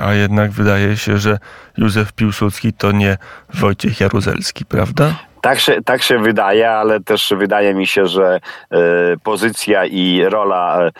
A 0.04 0.14
jednak 0.14 0.52
wydaje 0.52 0.98
się, 0.98 1.18
że 1.18 1.38
Józef 1.78 2.14
Piłsudski 2.14 2.74
to 2.74 2.92
nie 2.92 3.18
Wojciech 3.54 4.00
Jaruzelski, 4.00 4.66
prawda? 4.66 5.16
Tak 5.48 5.60
się, 5.60 5.82
tak 5.86 6.04
się 6.04 6.20
wydaje, 6.20 6.72
ale 6.72 7.00
też 7.00 7.34
wydaje 7.38 7.74
mi 7.74 7.88
się, 7.88 8.08
że 8.08 8.40
e, 8.72 8.78
pozycja 9.24 9.86
i 9.86 10.24
rola 10.24 10.80
e, 10.80 10.92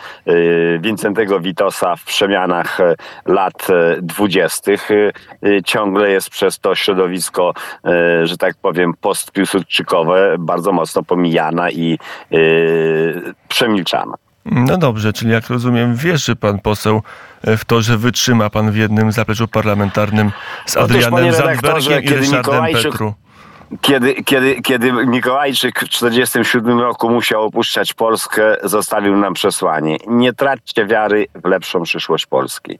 Wincentego 0.78 1.40
Witosa 1.40 1.96
w 1.96 2.04
przemianach 2.04 2.78
lat 3.26 3.66
dwudziestych 4.02 4.88
e, 4.90 5.62
ciągle 5.64 6.10
jest 6.10 6.30
przez 6.30 6.58
to 6.58 6.74
środowisko, 6.74 7.54
że 8.24 8.36
tak 8.36 8.54
powiem, 8.62 8.94
postpiłsudczykowe 9.00 10.36
bardzo 10.38 10.72
mocno 10.72 11.02
pomijana 11.02 11.70
i 11.70 11.98
przemilczana. 13.48 14.14
No 14.44 14.76
dobrze, 14.76 15.12
czyli 15.12 15.30
jak 15.30 15.48
rozumiem, 15.48 15.96
wierzy 15.96 16.36
pan 16.36 16.58
poseł 16.58 17.02
w 17.44 17.64
to, 17.64 17.82
że 17.82 17.98
wytrzyma 17.98 18.50
pan 18.50 18.70
w 18.70 18.76
jednym 18.76 19.12
zapleczu 19.12 19.48
parlamentarnym 19.48 20.32
z 20.66 20.76
Otóż, 20.76 20.96
Adrianem 20.96 21.34
redaktorze, 21.34 21.90
Zandbergiem 21.90 22.14
i 22.14 22.16
Ryszardem 22.16 22.54
Mikołajczuk- 22.54 22.90
Petru. 22.90 23.14
Kiedy, 23.80 24.14
kiedy, 24.14 24.62
kiedy 24.62 24.92
Mikołajczyk 24.92 25.80
w 25.80 25.88
1947 25.88 26.80
roku 26.80 27.10
musiał 27.10 27.42
opuszczać 27.42 27.94
Polskę, 27.94 28.56
zostawił 28.62 29.16
nam 29.16 29.34
przesłanie. 29.34 29.96
Nie 30.06 30.32
traćcie 30.32 30.86
wiary 30.86 31.26
w 31.34 31.44
lepszą 31.44 31.82
przyszłość 31.82 32.26
Polski. 32.26 32.78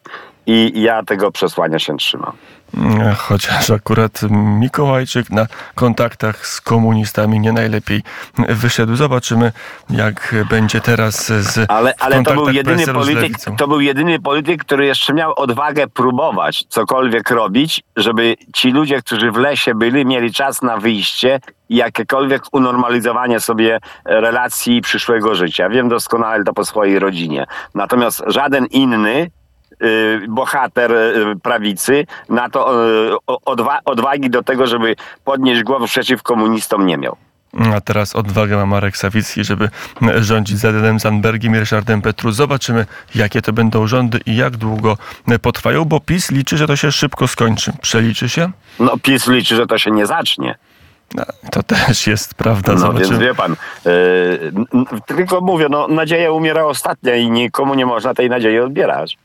I 0.51 0.83
ja 0.83 1.03
tego 1.03 1.33
przesłania 1.33 1.79
się 1.79 1.97
trzymam. 1.97 2.33
Mm, 2.75 3.15
Chociaż 3.15 3.71
akurat 3.71 4.21
Mikołajczyk 4.31 5.31
na 5.31 5.47
kontaktach 5.75 6.47
z 6.47 6.61
komunistami 6.61 7.41
nie 7.41 7.53
najlepiej 7.53 8.03
wyszedł. 8.49 8.97
Zobaczymy, 8.97 9.53
jak 9.91 10.35
będzie 10.51 10.81
teraz 10.81 11.27
z 11.27 11.71
Ale, 11.71 11.95
ale 11.99 12.23
to 12.23 12.35
był 12.35 12.51
jedyny 12.51 12.87
polityk, 12.87 13.33
to 13.59 13.69
był 13.69 13.81
jedyny 13.81 14.21
polityk, 14.21 14.65
który 14.65 14.87
jeszcze 14.87 15.15
miał 15.15 15.33
odwagę 15.37 15.87
próbować 15.87 16.65
cokolwiek 16.69 17.31
robić, 17.31 17.83
żeby 17.97 18.37
ci 18.55 18.71
ludzie, 18.71 19.03
którzy 19.03 19.33
w 19.33 19.37
lesie 19.37 19.75
byli, 19.75 20.07
mieli 20.07 20.33
czas 20.33 20.63
na 20.63 20.77
wyjście 20.77 21.41
i 21.69 21.77
jakiekolwiek 21.77 22.43
unormalizowanie 22.53 23.41
sobie 23.41 23.79
relacji 24.05 24.81
przyszłego 24.81 25.35
życia. 25.35 25.69
Wiem 25.69 25.89
doskonale 25.89 26.45
to 26.45 26.53
po 26.53 26.65
swojej 26.65 26.99
rodzinie. 26.99 27.47
Natomiast 27.75 28.23
żaden 28.27 28.67
inny 28.67 29.31
bohater 30.29 30.93
y, 30.93 31.37
prawicy 31.43 32.07
na 32.29 32.51
to 32.51 32.87
y, 32.89 33.11
odwa- 33.47 33.79
odwagi 33.85 34.31
do 34.31 34.43
tego, 34.43 34.67
żeby 34.67 34.97
podnieść 35.25 35.63
głowę 35.63 35.87
przeciw 35.87 36.23
komunistom 36.23 36.87
nie 36.87 36.99
miał. 36.99 37.17
A 37.77 37.81
teraz 37.81 38.17
odwagę 38.17 38.57
ma 38.57 38.67
Marek 38.67 38.97
Sawicki, 38.97 39.45
żeby 39.45 39.69
rządzić 40.17 40.59
z 40.59 40.65
Adrianem 40.65 40.99
Zandbergiem 40.99 41.55
i 41.55 41.59
Ryszardem 41.59 42.03
Petru. 42.03 42.33
Zobaczymy, 42.33 42.87
jakie 43.15 43.43
to 43.43 43.53
będą 43.53 43.87
rządy 43.87 44.21
i 44.27 44.37
jak 44.37 44.57
długo 44.57 44.97
potrwają, 45.43 45.85
bo 45.85 46.01
PiS 46.01 46.31
liczy, 46.31 46.57
że 46.57 46.67
to 46.67 46.77
się 46.77 46.93
szybko 46.93 47.29
skończy. 47.29 47.73
Przeliczy 47.83 48.29
się? 48.29 48.51
No 48.81 48.97
PiS 49.03 49.27
liczy, 49.29 49.57
że 49.57 49.67
to 49.67 49.79
się 49.79 49.91
nie 49.91 50.07
zacznie. 50.07 50.55
No, 51.15 51.25
to 51.53 51.63
też 51.63 52.07
jest 52.07 52.35
prawda. 52.35 52.73
No 52.75 52.93
więc 52.93 53.07
Zobaczymy. 53.09 53.19
wie 53.27 53.35
pan, 53.35 53.57
yy, 53.85 54.93
tylko 55.07 55.41
mówię, 55.41 55.67
no 55.71 55.89
nadzieja 55.89 56.33
umiera 56.33 56.65
ostatnia 56.65 57.15
i 57.15 57.31
nikomu 57.31 57.75
nie 57.75 57.87
można 57.87 58.15
tej 58.15 58.31
nadziei 58.31 58.59
odbierać. 58.59 59.17